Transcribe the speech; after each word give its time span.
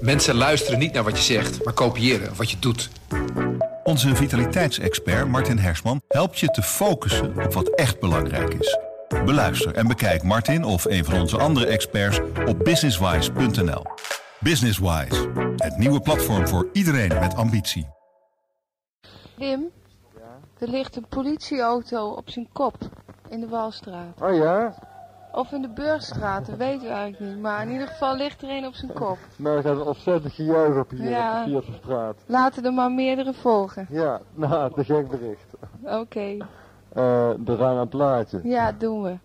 Mensen 0.00 0.34
luisteren 0.34 0.78
niet 0.78 0.92
naar 0.92 1.04
wat 1.04 1.16
je 1.16 1.22
zegt, 1.34 1.64
maar 1.64 1.74
kopiëren 1.74 2.36
wat 2.36 2.50
je 2.50 2.58
doet. 2.58 2.90
Onze 3.84 4.16
vitaliteitsexpert 4.16 5.28
Martin 5.28 5.58
Hersman 5.58 6.00
helpt 6.08 6.38
je 6.38 6.46
te 6.46 6.62
focussen 6.62 7.44
op 7.44 7.52
wat 7.52 7.68
echt 7.68 8.00
belangrijk 8.00 8.54
is. 8.54 8.78
Beluister 9.24 9.74
en 9.74 9.86
bekijk 9.86 10.22
Martin 10.22 10.64
of 10.64 10.84
een 10.84 11.04
van 11.04 11.20
onze 11.20 11.38
andere 11.38 11.66
experts 11.66 12.20
op 12.46 12.58
businesswise.nl. 12.64 13.82
Businesswise, 14.40 15.30
het 15.56 15.76
nieuwe 15.76 16.00
platform 16.00 16.48
voor 16.48 16.68
iedereen 16.72 17.18
met 17.20 17.34
ambitie. 17.34 17.88
Wim, 19.36 19.70
er 20.58 20.68
ligt 20.68 20.96
een 20.96 21.06
politieauto 21.08 22.08
op 22.08 22.30
zijn 22.30 22.48
kop 22.52 22.76
in 23.28 23.40
de 23.40 23.48
Walstraat. 23.48 24.20
Oh 24.20 24.36
ja? 24.36 24.74
Of 25.38 25.52
in 25.52 25.62
de 25.62 25.68
Burgstraat, 25.68 26.46
dat 26.46 26.56
weten 26.56 26.88
we 26.88 26.94
eigenlijk 26.94 27.32
niet. 27.32 27.42
Maar 27.42 27.62
in 27.62 27.72
ieder 27.72 27.86
geval 27.86 28.16
ligt 28.16 28.42
er 28.42 28.48
een 28.50 28.66
op 28.66 28.74
zijn 28.74 28.92
kop. 28.92 29.18
Nou, 29.36 29.56
er 29.56 29.62
gaat 29.62 29.76
een 29.76 29.82
ontzettend 29.86 30.32
gejuich 30.32 30.76
op 30.78 30.90
hier 30.90 31.10
Ja. 31.10 31.38
op 31.40 31.44
de 31.44 31.50
Vierterstraat. 31.50 32.16
Laten 32.26 32.64
er 32.64 32.72
maar 32.72 32.90
meerdere 32.92 33.34
volgen. 33.34 33.86
Ja, 33.90 34.20
nou, 34.34 34.72
te 34.74 34.84
gek 34.84 35.08
bericht. 35.08 35.46
Oké, 35.82 36.36
Eh 36.92 37.30
de 37.38 37.54
rang 37.56 37.70
aan 37.74 37.78
het 37.78 37.88
plaatje. 37.88 38.40
ja, 38.44 38.72
doen 38.72 39.02
we. 39.02 39.16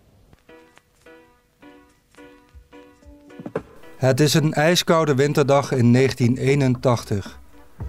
Het 3.96 4.20
is 4.20 4.34
een 4.34 4.52
ijskoude 4.52 5.14
winterdag 5.14 5.72
in 5.72 5.92
1981. 5.92 7.38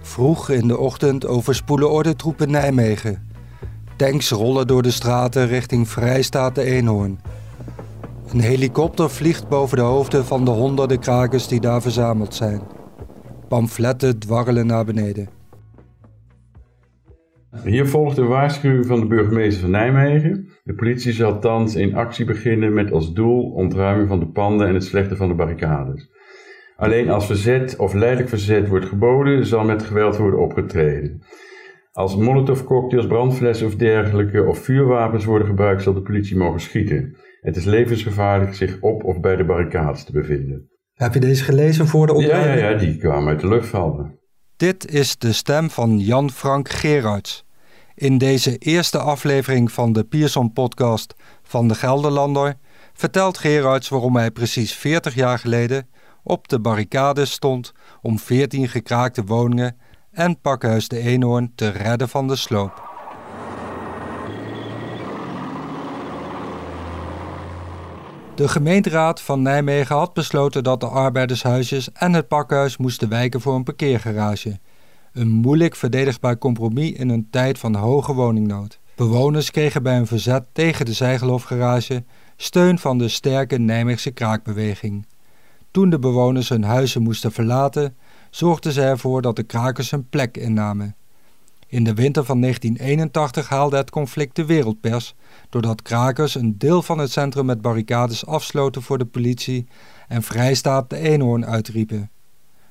Vroeg 0.00 0.48
in 0.50 0.68
de 0.68 0.78
ochtend 0.78 1.26
overspoelen 1.26 1.90
ordentroepen 1.90 2.50
Nijmegen. 2.50 3.28
Tanks 3.96 4.30
rollen 4.30 4.66
door 4.66 4.82
de 4.82 4.90
straten 4.90 5.46
richting 5.46 5.88
Vrijstaat 5.88 6.54
de 6.54 6.62
Eenhoorn. 6.62 7.20
Een 8.32 8.40
helikopter 8.40 9.10
vliegt 9.10 9.48
boven 9.48 9.76
de 9.76 9.82
hoofden 9.82 10.24
van 10.24 10.44
de 10.44 10.50
honderden 10.50 10.98
krakers 10.98 11.48
die 11.48 11.60
daar 11.60 11.82
verzameld 11.82 12.34
zijn. 12.34 12.60
Pamfletten 13.48 14.18
dwarrelen 14.18 14.66
naar 14.66 14.84
beneden. 14.84 15.28
Hier 17.64 17.86
volgt 17.86 18.16
een 18.16 18.26
waarschuwing 18.26 18.86
van 18.86 19.00
de 19.00 19.06
burgemeester 19.06 19.60
van 19.60 19.70
Nijmegen. 19.70 20.48
De 20.64 20.74
politie 20.74 21.12
zal 21.12 21.38
thans 21.38 21.74
in 21.74 21.94
actie 21.94 22.24
beginnen 22.24 22.74
met 22.74 22.92
als 22.92 23.12
doel 23.12 23.50
ontruiming 23.50 24.08
van 24.08 24.18
de 24.18 24.26
panden 24.26 24.68
en 24.68 24.74
het 24.74 24.84
slechten 24.84 25.16
van 25.16 25.28
de 25.28 25.34
barricades. 25.34 26.10
Alleen 26.76 27.10
als 27.10 27.26
verzet 27.26 27.76
of 27.76 27.94
leidelijk 27.94 28.28
verzet 28.28 28.68
wordt 28.68 28.86
geboden, 28.86 29.46
zal 29.46 29.64
met 29.64 29.82
geweld 29.82 30.16
worden 30.16 30.40
opgetreden. 30.40 31.22
Als 31.92 32.16
molotovcocktails, 32.16 33.06
brandflessen 33.06 33.66
of 33.66 33.76
dergelijke 33.76 34.44
of 34.44 34.58
vuurwapens 34.58 35.24
worden 35.24 35.48
gebruikt, 35.48 35.82
zal 35.82 35.94
de 35.94 36.02
politie 36.02 36.36
mogen 36.36 36.60
schieten. 36.60 37.16
Het 37.46 37.56
is 37.56 37.64
levensgevaarlijk 37.64 38.54
zich 38.54 38.80
op 38.80 39.04
of 39.04 39.20
bij 39.20 39.36
de 39.36 39.44
barricades 39.44 40.04
te 40.04 40.12
bevinden. 40.12 40.70
Heb 40.94 41.14
je 41.14 41.20
deze 41.20 41.44
gelezen 41.44 41.86
voor 41.86 42.06
de 42.06 42.12
Ja, 42.12 42.20
ja, 42.20 42.38
opname? 42.38 42.60
ja, 42.60 42.74
die 42.74 42.96
kwamen 42.96 43.28
uit 43.28 43.40
de 43.40 43.48
lucht 43.48 43.68
vallen. 43.68 44.18
Dit 44.56 44.90
is 44.90 45.18
de 45.18 45.32
stem 45.32 45.70
van 45.70 45.98
Jan 45.98 46.30
Frank 46.30 46.68
Gerards. 46.68 47.44
In 47.94 48.18
deze 48.18 48.56
eerste 48.58 48.98
aflevering 48.98 49.72
van 49.72 49.92
de 49.92 50.04
Pierson-podcast 50.04 51.14
van 51.42 51.68
de 51.68 51.74
Gelderlander 51.74 52.54
vertelt 52.92 53.38
Gerards 53.38 53.88
waarom 53.88 54.16
hij 54.16 54.30
precies 54.30 54.74
40 54.74 55.14
jaar 55.14 55.38
geleden 55.38 55.88
op 56.22 56.48
de 56.48 56.60
barricades 56.60 57.30
stond 57.30 57.72
om 58.02 58.18
14 58.18 58.68
gekraakte 58.68 59.24
woningen 59.24 59.76
en 60.10 60.40
Pakhuis 60.40 60.88
de 60.88 60.98
Eenhoorn 60.98 61.52
te 61.54 61.68
redden 61.68 62.08
van 62.08 62.28
de 62.28 62.36
sloop. 62.36 62.85
De 68.36 68.48
gemeenteraad 68.48 69.20
van 69.20 69.42
Nijmegen 69.42 69.96
had 69.96 70.12
besloten 70.12 70.64
dat 70.64 70.80
de 70.80 70.86
arbeidershuisjes 70.86 71.92
en 71.92 72.12
het 72.12 72.28
pakhuis 72.28 72.76
moesten 72.76 73.08
wijken 73.08 73.40
voor 73.40 73.54
een 73.54 73.64
parkeergarage. 73.64 74.58
Een 75.12 75.28
moeilijk 75.28 75.76
verdedigbaar 75.76 76.38
compromis 76.38 76.92
in 76.92 77.08
een 77.08 77.28
tijd 77.30 77.58
van 77.58 77.74
hoge 77.74 78.12
woningnood. 78.12 78.80
Bewoners 78.94 79.50
kregen 79.50 79.82
bij 79.82 79.96
een 79.96 80.06
verzet 80.06 80.44
tegen 80.52 80.84
de 80.84 80.92
Zijgelhofgarage 80.92 82.04
steun 82.36 82.78
van 82.78 82.98
de 82.98 83.08
sterke 83.08 83.58
Nijmeegse 83.58 84.10
kraakbeweging. 84.10 85.06
Toen 85.70 85.90
de 85.90 85.98
bewoners 85.98 86.48
hun 86.48 86.64
huizen 86.64 87.02
moesten 87.02 87.32
verlaten, 87.32 87.96
zorgden 88.30 88.72
ze 88.72 88.82
ervoor 88.82 89.22
dat 89.22 89.36
de 89.36 89.42
krakers 89.42 89.92
een 89.92 90.08
plek 90.08 90.36
innamen. 90.36 90.96
In 91.68 91.84
de 91.84 91.94
winter 91.94 92.24
van 92.24 92.40
1981 92.40 93.48
haalde 93.48 93.76
het 93.76 93.90
conflict 93.90 94.36
de 94.36 94.44
wereldpers 94.44 95.14
doordat 95.48 95.82
krakers 95.82 96.34
een 96.34 96.58
deel 96.58 96.82
van 96.82 96.98
het 96.98 97.10
centrum 97.12 97.46
met 97.46 97.60
barricades 97.60 98.26
afsloten 98.26 98.82
voor 98.82 98.98
de 98.98 99.04
politie 99.04 99.66
en 100.08 100.22
Vrijstaat 100.22 100.90
de 100.90 100.96
Eenhoorn 100.96 101.46
uitriepen. 101.46 102.10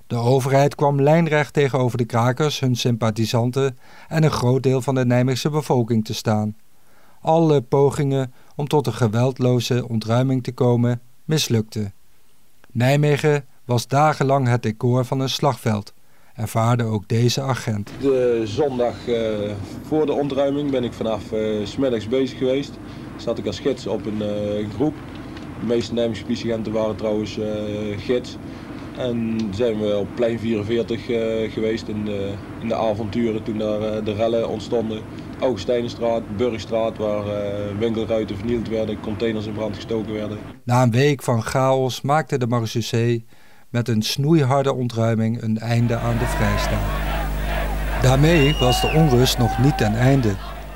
De 0.08 0.16
overheid 0.16 0.76
kwam 0.76 1.02
lijnrecht 1.02 1.54
tegenover 1.54 1.98
de 1.98 2.06
krakers, 2.06 2.60
hun 2.60 2.76
sympathisanten 2.76 3.78
en 4.08 4.24
een 4.24 4.32
groot 4.32 4.64
deel 4.64 4.82
van 4.82 4.96
de 4.96 5.06
Nijmeegse 5.06 5.50
bevolking 5.50 6.06
te 6.06 6.14
staan. 6.14 6.56
Alle 7.22 7.62
pogingen 7.62 8.34
om 8.56 8.68
tot 8.68 8.88
een 8.88 8.94
geweldloze 8.94 9.88
ontruiming 9.88 10.44
te 10.44 10.52
komen 10.52 11.02
mislukten. 11.24 11.94
Nijmegen 12.72 13.46
was 13.66 13.88
dagenlang 13.88 14.48
het 14.48 14.64
decor 14.64 15.06
van 15.06 15.20
een 15.20 15.30
slagveld, 15.30 15.94
ervaarde 16.36 16.84
ook 16.84 17.08
deze 17.08 17.42
agent. 17.42 17.92
De 18.02 18.42
zondag 18.44 19.08
eh, 19.08 19.52
voor 19.88 20.06
de 20.06 20.14
ontruiming 20.14 20.72
ben 20.72 20.84
ik 20.84 20.94
vanaf 20.94 21.32
eh, 21.32 21.42
smiddags 21.64 22.08
bezig 22.08 22.38
geweest. 22.38 22.72
Zat 23.18 23.38
ik 23.38 23.46
als 23.46 23.60
gids 23.60 23.88
op 23.88 24.06
een 24.06 24.22
eh, 24.22 24.70
groep. 24.76 24.94
De 25.60 25.66
meeste 25.66 25.94
politieagenten 25.94 26.72
waren 26.72 26.96
trouwens 26.96 27.40
gids. 27.98 28.38
En 28.98 29.38
zijn 29.52 29.80
we 29.80 29.98
op 29.98 30.08
plein 30.16 30.40
44 30.40 31.10
eh, 31.10 31.52
geweest 31.52 31.88
in 31.88 32.06
de, 32.06 32.34
in 32.62 32.68
de 32.68 32.76
avonturen 32.76 33.44
toen 33.44 33.58
daar 33.58 34.04
de 34.04 34.14
rellen 34.14 34.50
ontstonden. 34.50 35.02
Augustijnenstraat, 35.40 36.38
Burgstraat 36.38 36.98
waar 36.98 37.24
winkelruiten 37.80 38.38
vernield 38.38 38.70
werden, 38.70 39.00
containers 39.00 39.46
in 39.46 39.54
brand 39.54 39.76
gestoken 39.76 40.14
werden. 40.14 40.38
Na 40.64 40.84
een 40.84 40.92
week 40.92 41.24
van 41.24 41.42
chaos 41.42 42.02
maakte 42.02 42.38
de 42.38 42.48
marechaussee 42.48 43.26
met 43.70 43.88
een 43.88 44.02
snoeiharde 44.02 44.74
ontruiming 44.74 45.42
een 45.42 45.58
einde 45.58 45.98
aan 45.98 46.18
de 46.18 46.26
vrijstaat. 46.26 47.06
Daarmee 48.02 48.56
was 48.60 48.82
de 48.82 48.92
onrust 48.96 49.38
nog 49.38 49.60
niet 49.60 49.78
ten 49.78 49.96
einde. 49.96 50.36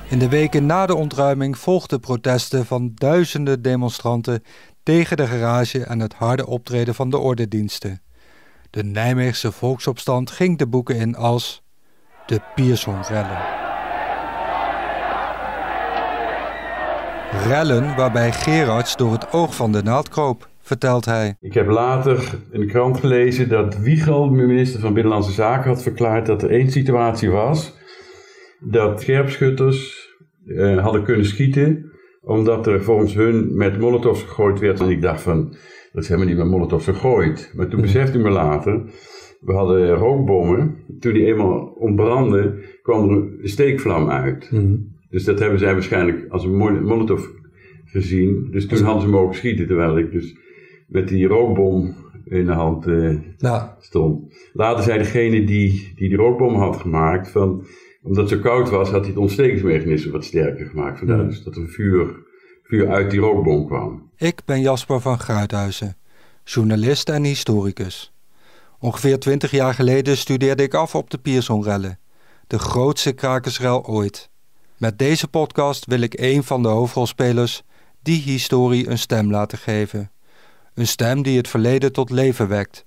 In 0.10 0.20
de 0.20 0.30
weken 0.30 0.66
na 0.66 0.86
de 0.86 0.96
ontruiming 0.96 1.58
volgden 1.58 2.00
protesten 2.00 2.66
van 2.66 2.92
duizenden 2.94 3.62
demonstranten 3.62 4.44
tegen 4.84 5.18
de 5.18 5.28
garage 5.28 5.84
en 5.84 6.00
het 6.00 6.14
harde 6.14 6.48
optreden 6.48 6.96
van 6.96 7.10
de 7.10 7.18
ordendiensten. 7.18 8.02
De 8.70 8.84
Nijmeegse 8.84 9.52
volksopstand 9.52 10.32
ging 10.32 10.58
de 10.58 10.68
boeken 10.68 10.96
in 10.96 11.16
als 11.16 11.64
de 12.26 12.42
Pierson-rellen. 12.56 13.38
Rellen 17.48 17.96
waarbij 17.96 18.32
Gerards 18.32 18.96
door 18.96 19.12
het 19.12 19.32
oog 19.32 19.56
van 19.56 19.72
de 19.72 19.84
naald 19.84 20.10
kroop, 20.10 20.50
vertelt 20.70 21.06
hij. 21.06 21.36
Ik 21.40 21.54
heb 21.54 21.68
later 21.68 22.34
in 22.52 22.60
de 22.60 22.66
krant 22.66 23.00
gelezen 23.00 23.50
dat 23.50 23.80
Wiegel, 23.80 24.30
minister 24.30 24.80
van 24.80 24.94
Binnenlandse 24.94 25.32
Zaken, 25.32 25.70
had 25.70 25.84
verklaard 25.84 26.26
dat 26.26 26.44
er 26.44 26.50
één 26.50 26.72
situatie 26.72 27.30
was. 27.30 27.78
Dat 28.60 29.02
scherpschutters 29.02 30.08
eh, 30.46 30.78
hadden 30.84 31.04
kunnen 31.04 31.26
schieten, 31.26 31.92
omdat 32.22 32.68
er 32.68 32.84
volgens 32.84 33.14
hun 33.14 33.56
met 33.58 33.80
molotovs 33.80 34.24
gegooid 34.24 34.60
werd. 34.60 34.80
En 34.80 34.90
ik 34.90 35.02
dacht 35.02 35.22
van, 35.22 35.56
dat 35.92 36.04
is 36.04 36.10
helemaal 36.10 36.30
niet 36.30 36.38
met 36.38 36.48
molotovs 36.48 36.86
gegooid. 36.86 37.52
Maar 37.56 37.68
toen 37.68 37.82
besefte 37.82 38.18
ik 38.18 38.24
me 38.24 38.30
later, 38.30 38.82
we 39.40 39.54
hadden 39.54 39.90
rookbommen. 39.94 40.76
Toen 41.00 41.14
die 41.14 41.26
eenmaal 41.26 41.60
ontbrandden, 41.80 42.60
kwam 42.82 43.10
er 43.10 43.16
een 43.16 43.40
steekvlam 43.44 44.10
uit. 44.10 44.50
Dus 45.10 45.24
dat 45.24 45.40
hebben 45.40 45.60
zij 45.60 45.74
waarschijnlijk 45.74 46.26
als 46.30 46.44
een 46.44 46.56
mol- 46.56 46.82
molotov 46.82 47.26
gezien. 47.86 48.48
Dus 48.52 48.68
toen 48.68 48.82
hadden 48.84 49.02
ze 49.04 49.10
mogen 49.10 49.36
schieten, 49.36 49.68
terwijl 49.68 49.98
ik 49.98 50.12
dus 50.12 50.36
met 50.90 51.08
die 51.08 51.28
rookbom 51.28 51.96
in 52.26 52.46
de 52.46 52.52
hand 52.52 52.88
eh, 52.88 53.64
stond. 53.80 54.34
Later 54.54 54.84
zei 54.84 54.98
degene 54.98 55.44
die, 55.44 55.92
die 55.96 56.10
die 56.10 56.18
rookbom 56.18 56.56
had 56.56 56.76
gemaakt, 56.76 57.32
van, 57.32 57.66
omdat 58.04 58.30
het 58.30 58.40
zo 58.40 58.40
koud 58.40 58.70
was, 58.70 58.90
had 58.90 59.00
hij 59.00 59.10
het 59.10 59.18
ontstekingsmechanisme 59.18 60.12
wat 60.12 60.26
sterker 60.26 60.66
gemaakt. 60.66 60.98
Vandaar 60.98 61.26
dus 61.26 61.44
dat 61.44 61.56
er 61.56 61.68
vuur, 61.68 62.16
vuur 62.64 62.90
uit 62.90 63.12
die 63.12 63.20
rookbom 63.20 63.66
kwam. 63.66 64.10
Ik 64.18 64.42
ben 64.46 64.62
Jasper 64.62 65.02
van 65.02 65.20
Gruithuizen, 65.20 65.98
journalist 66.44 67.10
en 67.10 67.24
historicus. 67.24 68.14
Ongeveer 68.80 69.20
twintig 69.20 69.52
jaar 69.52 69.74
geleden 69.74 70.18
studeerde 70.18 70.64
ik 70.64 70.74
af 70.74 70.96
op 70.96 71.10
de 71.10 71.18
Piersonrellen, 71.18 72.00
de 72.48 72.60
grootste 72.60 73.12
krakersrel 73.12 73.86
ooit. 73.86 74.30
Met 74.78 75.00
deze 75.00 75.28
podcast 75.28 75.86
wil 75.86 76.02
ik 76.02 76.20
een 76.20 76.44
van 76.44 76.62
de 76.62 76.68
hoofdrolspelers 76.68 77.64
die 78.02 78.22
historie 78.22 78.90
een 78.90 78.98
stem 78.98 79.32
laten 79.32 79.58
geven. 79.58 80.12
Een 80.80 80.88
stem 80.88 81.22
die 81.22 81.38
het 81.38 81.48
verleden 81.48 81.92
tot 81.92 82.10
leven 82.10 82.48
wekt. 82.48 82.86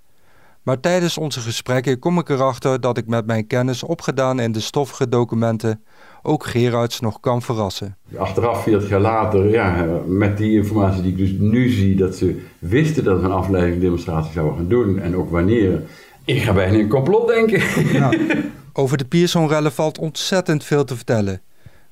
Maar 0.63 0.81
tijdens 0.81 1.19
onze 1.19 1.41
gesprekken 1.41 1.99
kom 1.99 2.19
ik 2.19 2.29
erachter 2.29 2.81
dat 2.81 2.99
ik 2.99 3.07
met 3.07 3.27
mijn 3.27 3.47
kennis 3.47 3.83
opgedaan 3.83 4.41
in 4.41 4.53
de 4.53 4.61
stoffige 4.61 5.09
documenten 5.09 5.85
ook 6.23 6.47
Gerards 6.47 7.01
nog 7.01 7.21
kan 7.21 7.43
verrassen. 7.43 7.97
Achteraf, 8.17 8.63
40 8.63 8.89
jaar 8.89 9.01
later, 9.01 9.49
ja, 9.49 9.87
met 10.07 10.37
die 10.37 10.53
informatie 10.53 11.03
die 11.03 11.11
ik 11.11 11.19
dus 11.19 11.31
nu 11.39 11.69
zie, 11.69 11.97
dat 11.97 12.17
ze 12.17 12.43
wisten 12.59 13.05
dat 13.05 13.21
we 13.21 13.25
een 13.25 13.33
afleidingsdemonstratie 13.33 14.33
zouden 14.33 14.57
gaan 14.57 14.69
doen 14.69 14.99
en 14.99 15.17
ook 15.17 15.31
wanneer. 15.31 15.83
Ik 16.25 16.43
ga 16.43 16.53
bijna 16.53 16.79
een 16.79 16.89
complot 16.89 17.29
denken. 17.29 17.63
Ja. 17.93 18.11
Over 18.83 18.99
de 18.99 19.05
Pierson-rellen 19.05 19.73
valt 19.73 19.99
ontzettend 19.99 20.65
veel 20.65 20.85
te 20.85 20.97
vertellen. 20.97 21.43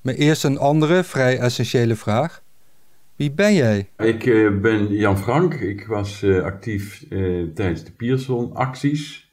Maar 0.01 0.15
eerst 0.15 0.45
een 0.45 0.59
andere, 0.59 1.05
vrij 1.05 1.39
essentiële 1.39 1.97
vraag. 1.97 2.43
Wie 3.21 3.33
ben 3.33 3.55
jij? 3.55 3.89
Ik 3.97 4.27
uh, 4.27 4.61
ben 4.61 4.87
Jan 4.93 5.19
Frank. 5.19 5.55
Ik 5.55 5.87
was 5.87 6.23
uh, 6.23 6.43
actief 6.43 7.05
uh, 7.11 7.49
tijdens 7.55 7.85
de 7.85 7.93
Pierson-acties. 7.93 9.31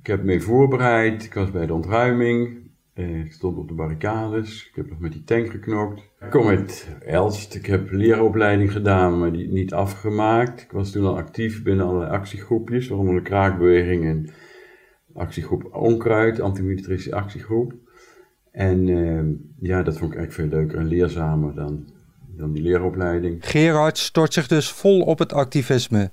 Ik 0.00 0.06
heb 0.06 0.22
mee 0.22 0.40
voorbereid. 0.40 1.24
Ik 1.24 1.34
was 1.34 1.50
bij 1.50 1.66
de 1.66 1.74
ontruiming. 1.74 2.58
ik 2.94 3.32
stond 3.32 3.58
op 3.58 3.68
de 3.68 3.74
barricades. 3.74 4.66
Ik 4.68 4.76
heb 4.76 4.88
nog 4.88 4.98
met 4.98 5.12
die 5.12 5.24
tank 5.24 5.50
geknokt. 5.50 6.00
Ik 6.20 6.30
kom 6.30 6.46
uit 6.46 6.88
Elst. 7.06 7.54
Ik 7.54 7.66
heb 7.66 7.90
leeropleiding 7.90 8.72
gedaan, 8.72 9.18
maar 9.18 9.32
die 9.32 9.48
niet 9.48 9.72
afgemaakt. 9.72 10.62
Ik 10.62 10.72
was 10.72 10.90
toen 10.90 11.06
al 11.06 11.16
actief 11.16 11.62
binnen 11.62 11.86
allerlei 11.86 12.10
actiegroepjes, 12.10 12.88
waaronder 12.88 13.14
de 13.14 13.22
kraakbeweging 13.22 14.04
en 14.04 14.30
actiegroep 15.14 15.74
Onkruid, 15.74 16.40
antimilitaristische 16.40 17.16
actiegroep. 17.16 17.74
En 18.50 18.86
ja, 19.60 19.82
dat 19.82 19.98
vond 19.98 20.12
ik 20.12 20.18
eigenlijk 20.18 20.50
veel 20.50 20.58
leuker 20.58 20.78
en 20.78 20.86
leerzamer 20.86 21.54
dan 21.54 21.94
dan 22.38 22.52
die 22.52 22.62
leeropleiding. 22.62 23.36
Gerard 23.40 23.98
stort 23.98 24.32
zich 24.32 24.46
dus 24.46 24.70
vol 24.70 25.00
op 25.00 25.18
het 25.18 25.32
activisme. 25.32 26.10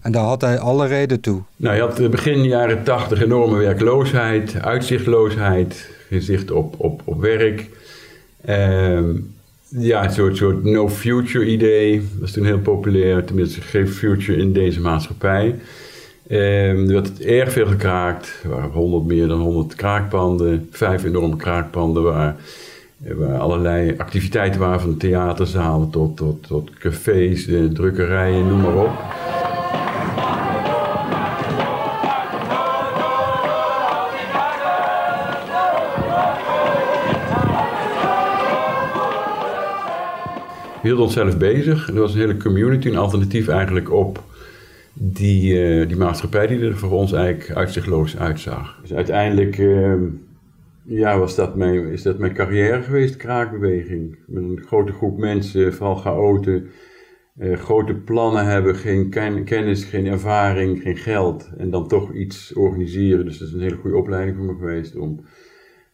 En 0.00 0.12
daar 0.12 0.24
had 0.24 0.40
hij 0.40 0.58
alle 0.58 0.86
reden 0.86 1.20
toe. 1.20 1.42
Nou, 1.56 1.74
je 1.74 1.80
had 1.80 2.10
begin 2.10 2.44
jaren 2.44 2.84
tachtig 2.84 3.22
enorme 3.22 3.58
werkloosheid, 3.58 4.60
uitzichtloosheid, 4.60 5.90
gezicht 6.08 6.50
op, 6.50 6.74
op, 6.78 7.02
op 7.04 7.20
werk. 7.20 7.68
Uh, 8.48 9.00
ja, 9.68 10.04
een 10.04 10.12
soort, 10.12 10.36
soort 10.36 10.64
no-future 10.64 11.46
idee. 11.46 11.98
Dat 11.98 12.20
was 12.20 12.32
toen 12.32 12.44
heel 12.44 12.58
populair, 12.58 13.24
tenminste 13.24 13.60
geen 13.60 13.88
future 13.88 14.38
in 14.38 14.52
deze 14.52 14.80
maatschappij. 14.80 15.54
Uh, 16.28 16.70
er 16.70 16.86
werd 16.92 17.20
erg 17.20 17.52
veel 17.52 17.66
gekraakt. 17.66 18.40
Er 18.42 18.48
waren 18.48 18.70
100, 18.70 19.04
meer 19.04 19.28
dan 19.28 19.40
100 19.40 19.74
kraakpanden, 19.74 20.68
vijf 20.70 21.04
enorme 21.04 21.36
kraakpanden 21.36 22.02
waar 22.02 22.36
Waar 23.12 23.38
allerlei 23.38 23.94
activiteiten 23.98 24.60
waren, 24.60 24.80
van 24.80 24.96
theaterzalen 24.96 25.90
tot, 25.90 26.16
tot, 26.16 26.46
tot 26.46 26.70
cafés, 26.70 27.48
drukkerijen, 27.72 28.48
noem 28.48 28.60
maar 28.60 28.76
op. 28.76 28.92
We 40.84 40.90
hielden 40.90 41.04
onszelf 41.04 41.38
bezig. 41.38 41.88
Er 41.88 41.94
was 41.94 42.14
een 42.14 42.20
hele 42.20 42.36
community, 42.36 42.88
een 42.88 42.96
alternatief 42.96 43.48
eigenlijk 43.48 43.92
op 43.92 44.22
die, 44.92 45.52
uh, 45.52 45.88
die 45.88 45.96
maatschappij 45.96 46.46
die 46.46 46.60
er 46.60 46.76
voor 46.76 46.90
ons 46.90 47.12
eigenlijk 47.12 47.56
uitzichtloos 47.56 48.16
uitzag. 48.18 48.78
Dus 48.80 48.92
uiteindelijk 48.92 49.58
uh, 49.58 49.92
ja, 50.84 51.18
was 51.18 51.34
dat 51.34 51.56
mijn, 51.56 51.86
is 51.86 52.02
dat 52.02 52.18
mijn 52.18 52.34
carrière 52.34 52.82
geweest, 52.82 53.16
kraakbeweging. 53.16 54.18
Met 54.26 54.42
een 54.42 54.62
grote 54.66 54.92
groep 54.92 55.18
mensen, 55.18 55.74
vooral 55.74 55.96
chaoten, 55.96 56.70
eh, 57.38 57.56
grote 57.58 57.94
plannen 57.94 58.46
hebben, 58.46 58.76
geen 58.76 59.10
kennis, 59.44 59.84
geen 59.84 60.06
ervaring, 60.06 60.82
geen 60.82 60.96
geld. 60.96 61.50
En 61.56 61.70
dan 61.70 61.88
toch 61.88 62.12
iets 62.12 62.52
organiseren. 62.52 63.24
Dus 63.24 63.38
dat 63.38 63.48
is 63.48 63.54
een 63.54 63.60
hele 63.60 63.76
goede 63.76 63.96
opleiding 63.96 64.36
voor 64.36 64.46
me 64.46 64.58
geweest 64.58 64.96
om 64.96 65.24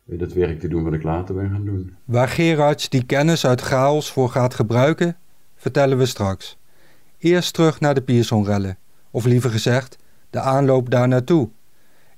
eh, 0.09 0.19
dat 0.19 0.33
werk 0.33 0.61
te 0.61 0.69
doen 0.69 0.85
wat 0.85 0.93
ik 0.93 1.03
later 1.03 1.35
ben 1.35 1.51
gaan 1.51 1.65
doen. 1.65 1.97
Waar 2.05 2.29
Gerards 2.29 2.89
die 2.89 3.05
kennis 3.05 3.47
uit 3.47 3.61
chaos 3.61 4.13
voor 4.13 4.29
gaat 4.29 4.55
gebruiken, 4.55 5.17
vertellen 5.57 5.99
we 5.99 6.07
straks. 6.07 6.59
Eerst 7.19 7.55
terug 7.55 7.81
naar 7.81 7.95
de 7.95 8.03
Piersonrellen. 8.03 8.79
Of 9.11 9.25
liever 9.25 9.51
gezegd, 9.51 9.99
de 10.31 10.41
aanloop 10.41 10.91
daar 10.91 11.09
naartoe. 11.09 11.49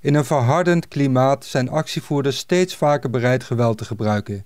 In 0.03 0.15
een 0.15 0.25
verhardend 0.25 0.89
klimaat 0.89 1.45
zijn 1.45 1.69
actievoerders 1.69 2.37
steeds 2.37 2.77
vaker 2.77 3.11
bereid 3.11 3.45
geweld 3.45 3.79
te 3.79 3.85
gebruiken. 3.85 4.45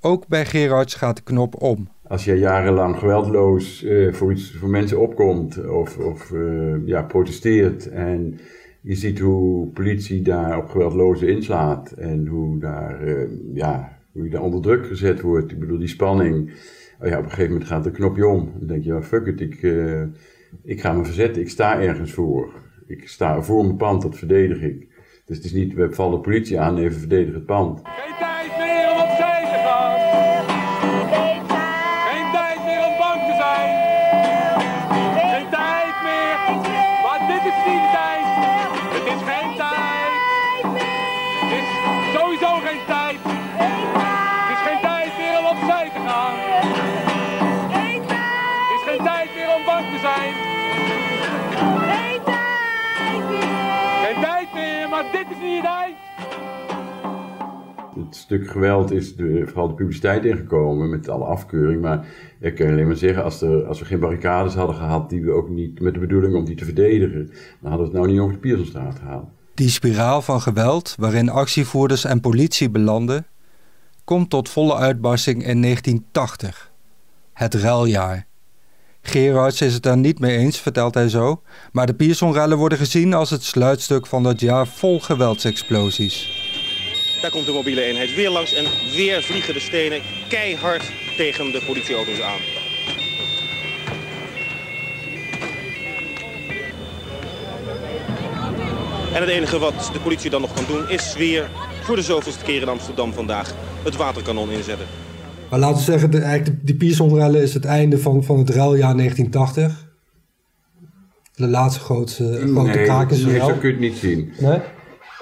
Ook 0.00 0.26
bij 0.26 0.46
Gerards 0.46 0.94
gaat 0.94 1.16
de 1.16 1.22
knop 1.22 1.62
om. 1.62 1.88
Als 2.06 2.24
je 2.24 2.34
jarenlang 2.34 2.96
geweldloos 2.96 3.82
uh, 3.82 4.12
voor, 4.12 4.32
iets, 4.32 4.56
voor 4.56 4.68
mensen 4.68 5.00
opkomt 5.00 5.68
of, 5.68 5.98
of 5.98 6.30
uh, 6.30 6.86
ja, 6.86 7.02
protesteert 7.02 7.88
en 7.88 8.38
je 8.80 8.94
ziet 8.94 9.18
hoe 9.18 9.66
politie 9.66 10.22
daar 10.22 10.58
op 10.58 10.68
geweldloze 10.68 11.26
inslaat 11.26 11.90
en 11.90 12.26
hoe, 12.26 12.58
daar, 12.58 13.08
uh, 13.08 13.28
ja, 13.54 13.98
hoe 14.12 14.24
je 14.24 14.30
daar 14.30 14.42
onder 14.42 14.60
druk 14.60 14.86
gezet 14.86 15.20
wordt. 15.20 15.52
Ik 15.52 15.58
bedoel, 15.58 15.78
die 15.78 15.88
spanning. 15.88 16.52
Oh 17.00 17.08
ja, 17.08 17.18
op 17.18 17.24
een 17.24 17.30
gegeven 17.30 17.52
moment 17.52 17.70
gaat 17.70 17.84
de 17.84 17.90
knopje 17.90 18.26
om. 18.26 18.52
Dan 18.58 18.68
denk 18.68 18.84
je, 18.84 19.02
fuck 19.02 19.26
it, 19.26 19.40
ik, 19.40 19.62
ik 20.62 20.80
ga 20.80 20.92
me 20.92 21.04
verzetten, 21.04 21.42
ik 21.42 21.50
sta 21.50 21.80
ergens 21.80 22.12
voor 22.12 22.66
ik 22.88 23.08
sta 23.08 23.42
voor 23.42 23.64
mijn 23.64 23.76
pand, 23.76 24.02
dat 24.02 24.16
verdedig 24.16 24.60
ik. 24.60 24.86
Dus 25.24 25.36
het 25.36 25.46
is 25.46 25.52
niet, 25.52 25.74
we 25.74 25.94
vallen 25.94 26.16
de 26.16 26.20
politie 26.20 26.60
aan, 26.60 26.78
even 26.78 26.98
verdedigen 26.98 27.34
het 27.34 27.46
pand. 27.46 27.82
Het 55.62 55.96
Het 57.94 58.16
stuk 58.16 58.50
geweld 58.50 58.90
is 58.90 59.16
de, 59.16 59.42
vooral 59.46 59.68
de 59.68 59.74
publiciteit 59.74 60.24
ingekomen 60.24 60.90
met 60.90 61.08
alle 61.08 61.24
afkeuring. 61.24 61.82
Maar 61.82 62.06
ik 62.40 62.54
kan 62.54 62.66
alleen 62.66 62.86
maar 62.86 62.96
zeggen, 62.96 63.24
als, 63.24 63.42
er, 63.42 63.64
als 63.64 63.78
we 63.78 63.84
geen 63.84 64.00
barricades 64.00 64.54
hadden 64.54 64.76
gehad, 64.76 65.10
die 65.10 65.22
we 65.22 65.30
ook 65.30 65.48
niet 65.48 65.80
met 65.80 65.94
de 65.94 66.00
bedoeling 66.00 66.34
om 66.34 66.44
die 66.44 66.56
te 66.56 66.64
verdedigen, 66.64 67.26
dan 67.60 67.70
hadden 67.70 67.78
we 67.78 67.84
het 67.84 67.92
nou 67.92 68.06
niet 68.06 68.20
over 68.20 68.32
de 68.32 68.38
Piersonstraat 68.38 68.98
gehaald. 68.98 69.28
Die 69.54 69.70
spiraal 69.70 70.22
van 70.22 70.40
geweld, 70.40 70.94
waarin 70.98 71.28
actievoerders 71.28 72.04
en 72.04 72.20
politie 72.20 72.70
belanden, 72.70 73.26
komt 74.04 74.30
tot 74.30 74.48
volle 74.48 74.74
uitbarsting 74.74 75.46
in 75.46 75.62
1980. 75.62 76.72
Het 77.32 77.54
ruiljaar. 77.54 78.27
Gerards 79.08 79.60
is 79.60 79.74
het 79.74 79.82
daar 79.82 79.96
niet 79.96 80.18
mee 80.18 80.36
eens, 80.36 80.58
vertelt 80.58 80.94
hij 80.94 81.08
zo. 81.08 81.42
Maar 81.72 81.86
de 81.86 81.94
Piersonrellen 81.94 82.58
worden 82.58 82.78
gezien 82.78 83.14
als 83.14 83.30
het 83.30 83.44
sluitstuk 83.44 84.06
van 84.06 84.22
dat 84.22 84.40
jaar 84.40 84.66
vol 84.66 85.00
geweldsexplosies. 85.00 86.30
Daar 87.22 87.30
komt 87.30 87.46
de 87.46 87.52
mobiele 87.52 87.82
eenheid 87.82 88.14
weer 88.14 88.30
langs 88.30 88.54
en 88.54 88.64
weer 88.94 89.22
vliegen 89.22 89.54
de 89.54 89.60
stenen 89.60 90.00
keihard 90.28 90.82
tegen 91.16 91.52
de 91.52 91.62
politieauto's 91.66 92.20
aan. 92.20 92.40
En 99.14 99.20
het 99.20 99.30
enige 99.30 99.58
wat 99.58 99.90
de 99.92 100.00
politie 100.00 100.30
dan 100.30 100.40
nog 100.40 100.54
kan 100.54 100.64
doen 100.66 100.88
is 100.88 101.14
weer 101.14 101.50
voor 101.82 101.96
de 101.96 102.02
zoveelste 102.02 102.44
keer 102.44 102.62
in 102.62 102.68
Amsterdam 102.68 103.12
vandaag 103.12 103.54
het 103.82 103.96
waterkanon 103.96 104.50
inzetten. 104.50 105.07
Maar 105.50 105.58
laten 105.58 105.76
we 105.76 105.82
zeggen, 105.82 106.10
de, 106.10 106.18
eigenlijk 106.18 106.66
de, 106.66 106.74
Pierson-rellen 106.74 107.42
is 107.42 107.54
het 107.54 107.64
einde 107.64 107.98
van, 107.98 108.24
van 108.24 108.38
het 108.38 108.50
ruiljaar 108.50 108.96
1980. 108.96 109.86
De 111.34 111.48
laatste 111.48 111.80
grootste, 111.80 112.40
grote 112.52 112.70
nee, 112.70 112.84
kraak 112.84 113.10
is 113.10 113.24
Nee, 113.24 113.38
zo 113.38 113.46
kun 113.46 113.68
je 113.68 113.74
het 113.74 113.78
niet 113.78 113.96
zien. 113.96 114.32
Nee? 114.38 114.58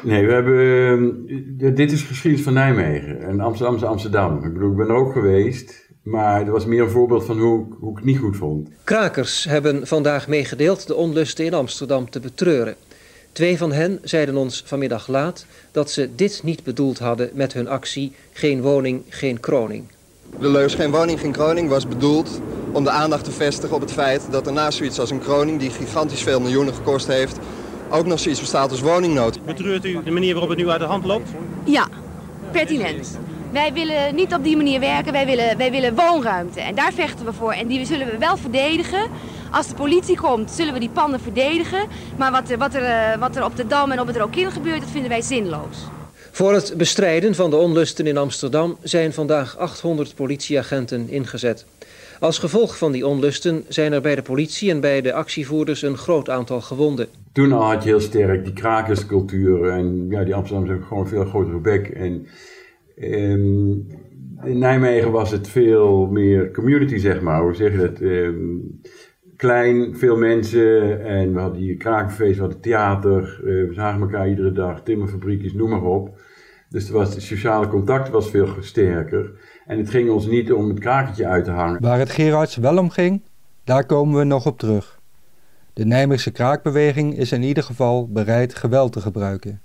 Nee, 0.02 0.26
we 0.26 0.33
hebben, 0.33 1.75
dit 1.75 1.92
is 1.92 2.02
geschiedenis 2.02 2.45
van 2.45 2.54
Nijmegen 2.54 3.23
en 3.23 3.40
Amsterdam 3.40 3.76
is 3.76 3.83
Amsterdam. 3.83 4.45
Ik 4.45 4.52
bedoel, 4.52 4.71
ik 4.71 4.76
ben 4.76 4.88
er 4.88 4.95
ook 4.95 5.12
geweest, 5.12 5.90
maar 6.02 6.38
het 6.38 6.49
was 6.49 6.66
meer 6.66 6.83
een 6.83 6.90
voorbeeld 6.90 7.25
van 7.25 7.38
hoe, 7.38 7.66
hoe 7.80 7.90
ik 7.90 7.97
het 7.97 8.04
niet 8.04 8.18
goed 8.18 8.37
vond. 8.37 8.68
Krakers 8.85 9.45
hebben 9.45 9.87
vandaag 9.87 10.28
meegedeeld 10.28 10.87
de 10.87 10.95
onlusten 10.95 11.45
in 11.45 11.54
Amsterdam 11.54 12.11
te 12.11 12.21
betreuren. 12.21 12.75
Twee 13.33 13.59
van 13.59 13.73
hen 13.73 13.99
zeiden 14.02 14.37
ons 14.37 14.62
vanmiddag 14.66 15.09
laat 15.09 15.47
dat 15.73 15.90
ze 15.90 16.11
dit 16.14 16.40
niet 16.45 16.62
bedoeld 16.64 16.99
hadden 16.99 17.30
met 17.33 17.52
hun 17.52 17.68
actie 17.68 18.12
Geen 18.33 18.61
woning, 18.61 19.02
geen 19.09 19.40
kroning. 19.40 19.85
De 20.38 20.49
leus 20.49 20.75
Geen 20.75 20.90
woning, 20.90 21.21
geen 21.21 21.33
kroning 21.33 21.68
was 21.68 21.88
bedoeld 21.88 22.40
om 22.73 22.85
de 22.85 22.90
aandacht 22.90 23.25
te 23.25 23.30
vestigen 23.30 23.75
op 23.75 23.80
het 23.80 23.92
feit 23.92 24.26
dat 24.30 24.47
er 24.47 24.52
naast 24.52 24.78
zoiets 24.78 24.99
als 24.99 25.11
een 25.11 25.21
kroning 25.21 25.61
die 25.61 25.71
gigantisch 25.71 26.23
veel 26.23 26.40
miljoenen 26.40 26.75
gekost 26.75 27.06
heeft, 27.06 27.38
ook 27.90 28.06
nog 28.06 28.21
zoiets 28.21 28.40
bestaat 28.40 28.71
als 28.71 28.80
woningnood. 28.80 29.45
Betreurt 29.45 29.85
u 29.85 30.02
de 30.04 30.11
manier 30.11 30.33
waarop 30.33 30.50
het 30.50 30.59
nu 30.59 30.68
uit 30.68 30.80
de 30.80 30.87
hand 30.87 31.04
loopt? 31.04 31.30
Ja, 31.64 31.88
pertinent. 32.50 33.18
Wij 33.52 33.73
willen 33.73 34.14
niet 34.14 34.35
op 34.35 34.45
die 34.45 34.56
manier 34.56 34.80
werken, 34.80 35.12
wij 35.12 35.26
willen, 35.26 35.56
wij 35.56 35.71
willen 35.71 35.95
woonruimte. 35.95 36.61
En 36.61 36.75
daar 36.75 36.92
vechten 36.92 37.25
we 37.25 37.33
voor 37.33 37.52
en 37.52 37.66
die 37.66 37.87
zullen 37.87 38.06
we 38.06 38.18
wel 38.18 38.37
verdedigen. 38.37 39.11
Als 39.50 39.68
de 39.68 39.75
politie 39.75 40.16
komt, 40.16 40.50
zullen 40.50 40.73
we 40.73 40.78
die 40.78 40.88
panden 40.88 41.21
verdedigen. 41.21 41.87
Maar 42.16 42.30
wat 42.30 42.50
er, 42.50 42.59
wat 42.59 42.75
er, 42.75 42.83
eh, 42.83 43.18
wat 43.18 43.37
er 43.37 43.45
op 43.45 43.56
de 43.56 43.66
Dam 43.66 43.90
en 43.90 44.00
op 44.00 44.06
het 44.06 44.16
Rokin 44.16 44.50
gebeurt, 44.50 44.80
dat 44.80 44.90
vinden 44.90 45.11
wij 45.11 45.23
zinloos. 45.23 45.76
Voor 46.37 46.52
het 46.52 46.75
bestrijden 46.76 47.35
van 47.35 47.50
de 47.50 47.57
onlusten 47.57 48.07
in 48.07 48.16
Amsterdam 48.16 48.76
zijn 48.83 49.12
vandaag 49.12 49.59
800 49.59 50.14
politieagenten 50.14 51.09
ingezet. 51.09 51.66
Als 52.21 52.38
gevolg 52.38 52.78
van 52.78 52.93
die 52.93 53.07
onlusten 53.07 53.64
zijn 53.69 53.93
er 53.93 54.00
bij 54.00 54.14
de 54.14 54.23
politie 54.23 54.71
en 54.71 54.81
bij 54.81 55.00
de 55.00 55.12
actievoerders 55.12 55.83
een 55.83 55.97
groot 55.97 56.31
aantal 56.31 56.61
gewonden. 56.61 57.07
Toen 57.33 57.50
had 57.50 57.83
je 57.83 57.88
heel 57.88 58.00
sterk 58.00 58.45
die 58.45 58.52
krakerscultuur 58.52 59.69
en 59.69 60.07
ja, 60.09 60.25
die 60.25 60.35
Amsterdammers 60.35 60.71
hebben 60.71 60.88
gewoon 60.88 61.09
veel 61.09 61.25
grotere 61.25 61.59
bek. 61.59 61.88
En 61.88 62.26
ehm, 62.97 63.71
in 64.49 64.59
Nijmegen 64.59 65.11
was 65.11 65.31
het 65.31 65.49
veel 65.49 66.07
meer 66.07 66.50
community, 66.50 66.97
zeg 66.97 67.21
maar. 67.21 67.43
Hoe 67.43 67.55
zeg 67.55 67.73
je 67.73 67.78
dat? 67.78 68.00
Ehm, 68.00 68.35
klein, 69.37 69.97
veel 69.97 70.16
mensen 70.16 71.05
en 71.05 71.33
we 71.33 71.40
hadden 71.40 71.61
hier 71.61 71.76
krakenfeest, 71.76 72.35
we 72.35 72.40
hadden 72.40 72.61
theater, 72.61 73.40
eh, 73.40 73.69
we 73.69 73.73
zagen 73.73 74.00
elkaar 74.00 74.28
iedere 74.28 74.52
dag, 74.52 74.83
timmerfabriekjes, 74.83 75.52
noem 75.52 75.71
maar 75.71 75.85
op. 75.85 76.25
Dus 76.76 76.90
was, 76.90 77.14
het 77.14 77.23
sociale 77.23 77.68
contact 77.68 78.09
was 78.09 78.30
veel 78.30 78.49
sterker. 78.61 79.30
En 79.66 79.78
het 79.78 79.90
ging 79.90 80.11
ons 80.11 80.26
niet 80.26 80.52
om 80.52 80.68
het 80.68 80.78
krakertje 80.78 81.26
uit 81.26 81.45
te 81.45 81.50
hangen. 81.50 81.80
Waar 81.80 81.99
het 81.99 82.11
Gerards 82.11 82.56
wel 82.56 82.78
om 82.78 82.90
ging, 82.90 83.23
daar 83.64 83.87
komen 83.87 84.18
we 84.18 84.25
nog 84.25 84.47
op 84.47 84.59
terug. 84.59 85.00
De 85.73 85.85
Nijmeegse 85.85 86.30
kraakbeweging 86.30 87.16
is 87.16 87.33
in 87.33 87.42
ieder 87.42 87.62
geval 87.62 88.09
bereid 88.09 88.54
geweld 88.54 88.92
te 88.92 89.00
gebruiken. 89.00 89.62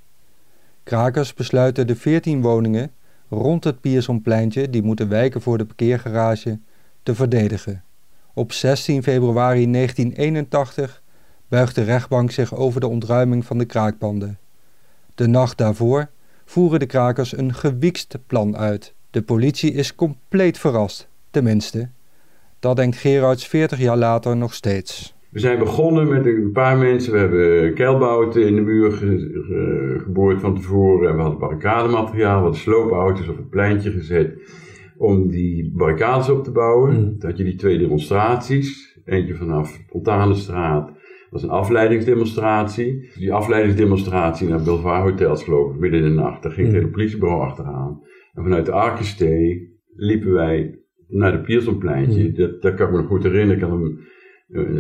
Krakers 0.84 1.34
besluiten 1.34 1.88
de 1.88 1.96
14 1.96 2.42
woningen 2.42 2.92
rond 3.30 3.64
het 3.64 3.82
Piersonpleintje 3.82 4.70
die 4.70 4.84
moeten 4.84 5.10
wijken 5.10 5.42
voor 5.42 5.58
de 5.58 5.66
parkeergarage 5.66 6.60
te 7.04 7.16
verdedigen. 7.16 7.84
Op 8.34 8.52
16 8.52 9.04
februari 9.04 9.72
1981 9.72 11.02
buigt 11.48 11.76
de 11.76 11.84
rechtbank 11.84 12.32
zich 12.32 12.56
over 12.56 12.80
de 12.80 12.88
ontruiming 12.88 13.46
van 13.46 13.58
de 13.58 13.66
kraakpanden. 13.66 14.40
De 15.16 15.28
nacht 15.28 15.58
daarvoor 15.58 16.10
voeren 16.52 16.80
de 16.80 16.86
krakers 16.86 17.38
een 17.38 17.54
gewiekst 17.54 18.18
plan 18.28 18.58
uit. 18.58 18.94
De 19.10 19.22
politie 19.22 19.74
is 19.74 19.96
compleet 19.96 20.58
verrast, 20.58 21.10
tenminste. 21.30 21.90
Dat 22.60 22.76
denkt 22.76 22.98
Gerards 22.98 23.48
40 23.48 23.80
jaar 23.80 23.98
later 23.98 24.38
nog 24.38 24.54
steeds. 24.54 25.16
We 25.30 25.40
zijn 25.40 25.60
begonnen 25.60 26.08
met 26.08 26.26
een 26.26 26.52
paar 26.54 26.78
mensen. 26.78 27.14
We 27.14 27.20
hebben 27.20 27.74
keilbouten 27.74 28.48
in 28.48 28.56
de 28.56 28.62
muur 28.62 28.92
geboord 30.04 30.40
van 30.40 30.56
tevoren. 30.56 31.10
En 31.10 31.16
we 31.16 31.22
hadden 31.22 31.40
barricademateriaal, 31.40 32.38
we 32.38 32.44
hadden 32.44 32.60
sloopauto's 32.60 33.28
op 33.28 33.38
het 33.38 33.50
pleintje 33.50 33.92
gezet 33.92 34.38
om 34.98 35.30
die 35.30 35.72
barricades 35.76 36.30
op 36.30 36.44
te 36.44 36.52
bouwen. 36.52 36.94
Mm. 36.94 37.16
Dat 37.20 37.38
je 37.38 37.44
die 37.44 37.56
twee 37.56 37.78
demonstraties, 37.78 39.00
eentje 39.06 39.36
vanaf 39.36 39.80
Fontanenstraat, 39.90 40.92
was 41.32 41.44
een 41.44 41.50
afleidingsdemonstratie. 41.50 43.10
Die 43.18 43.34
afleidingsdemonstratie 43.34 44.48
naar 44.48 44.64
Belvoir 44.64 45.02
Hotels 45.02 45.44
geloof 45.44 45.74
ik, 45.74 45.80
midden 45.80 46.00
in 46.00 46.06
de 46.06 46.22
nacht. 46.22 46.44
Daar 46.44 46.52
ging 46.52 46.68
mm. 46.68 46.74
het 46.74 46.82
hele 46.82 46.94
politiebureau 46.94 47.42
achteraan. 47.42 48.02
En 48.34 48.44
vanuit 48.44 48.66
de 48.66 48.72
Arkenstee 48.72 49.80
liepen 49.96 50.32
wij 50.32 50.80
naar 51.08 51.32
de 51.32 51.42
Piersonpleintje. 51.42 52.28
Mm. 52.28 52.36
Dat, 52.36 52.62
dat 52.62 52.74
kan 52.74 52.86
ik 52.86 52.92
me 52.92 52.98
nog 52.98 53.08
goed 53.08 53.24
herinneren. 53.24 53.56
Ik 53.56 53.70
had 53.70 53.80
een, 53.80 54.00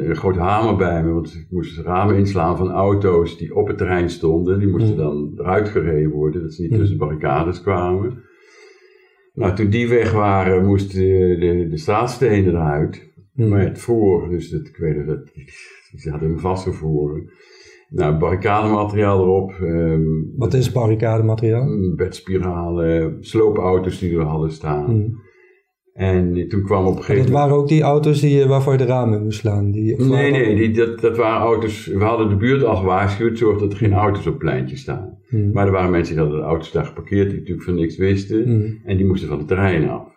een, 0.09 0.15
grote 0.15 0.39
hamer 0.39 0.75
bij 0.75 1.03
me, 1.03 1.11
want 1.11 1.33
ik 1.33 1.47
moest 1.49 1.75
de 1.75 1.81
ramen 1.81 2.15
inslaan 2.15 2.57
van 2.57 2.71
auto's 2.71 3.37
die 3.37 3.55
op 3.55 3.67
het 3.67 3.77
terrein 3.77 4.09
stonden. 4.09 4.59
Die 4.59 4.67
moesten 4.67 4.97
dan 4.97 5.33
eruit 5.37 5.69
gereden 5.69 6.11
worden, 6.11 6.41
dat 6.41 6.53
ze 6.53 6.61
niet 6.61 6.71
tussen 6.71 6.97
de 6.97 7.05
barricades 7.05 7.61
kwamen. 7.61 8.23
Nou, 9.33 9.55
toen 9.55 9.69
die 9.69 9.89
weg 9.89 10.11
waren, 10.11 10.65
moesten 10.65 10.99
de, 10.99 11.37
de, 11.39 11.67
de 11.67 11.77
straatstenen 11.77 12.53
eruit. 12.53 13.10
Hmm. 13.33 13.47
Maar 13.49 13.61
het 13.61 13.79
voor, 13.79 14.29
dus 14.29 14.49
dat, 14.49 14.67
ik 14.67 14.77
weet 14.77 15.07
dat, 15.07 15.31
ze 15.95 16.09
hadden 16.09 16.29
hem 16.29 16.39
vastgevroren. 16.39 17.29
Nou, 17.89 18.17
barricademateriaal 18.17 19.21
erop. 19.21 19.53
Um, 19.61 20.33
Wat 20.35 20.53
is 20.53 20.71
barricademateriaal? 20.71 21.93
Bedspiralen, 21.95 23.17
sloopauto's 23.19 23.99
die 23.99 24.17
er 24.17 24.23
hadden 24.23 24.51
staan. 24.51 24.85
Hmm. 24.85 25.29
En 25.93 26.47
toen 26.47 26.63
kwam 26.63 26.85
op 26.85 26.97
een 26.97 27.03
gegeven 27.03 27.15
moment... 27.15 27.27
Dat 27.27 27.41
waren 27.41 27.55
ook 27.55 27.67
die 27.67 27.81
auto's 27.81 28.19
die, 28.19 28.45
waarvoor 28.45 28.71
je 28.71 28.77
de 28.77 28.85
ramen 28.85 29.23
moest 29.23 29.39
slaan? 29.39 29.71
Die, 29.71 30.01
nee, 30.01 30.31
nee, 30.31 30.55
die, 30.55 30.71
dat, 30.71 30.99
dat 30.99 31.17
waren 31.17 31.41
auto's... 31.41 31.85
We 31.85 32.03
hadden 32.03 32.29
de 32.29 32.35
buurt 32.35 32.63
al 32.63 32.75
gewaarschuwd, 32.75 33.37
zorg 33.37 33.59
dat 33.59 33.71
er 33.71 33.77
geen 33.77 33.93
auto's 33.93 34.25
op 34.25 34.33
het 34.33 34.37
pleintje 34.37 34.77
staan. 34.77 35.17
Maar 35.53 35.65
er 35.65 35.71
waren 35.71 35.91
mensen 35.91 36.13
die 36.15 36.23
hadden 36.23 36.41
de 36.41 36.47
auto's 36.47 36.71
daar 36.71 36.85
geparkeerd, 36.85 37.29
die 37.29 37.39
natuurlijk 37.39 37.65
van 37.65 37.75
niks 37.75 37.97
wisten. 37.97 38.79
En 38.85 38.97
die 38.97 39.05
moesten 39.05 39.29
van 39.29 39.37
het 39.37 39.47
terrein 39.47 39.89
af. 39.89 40.07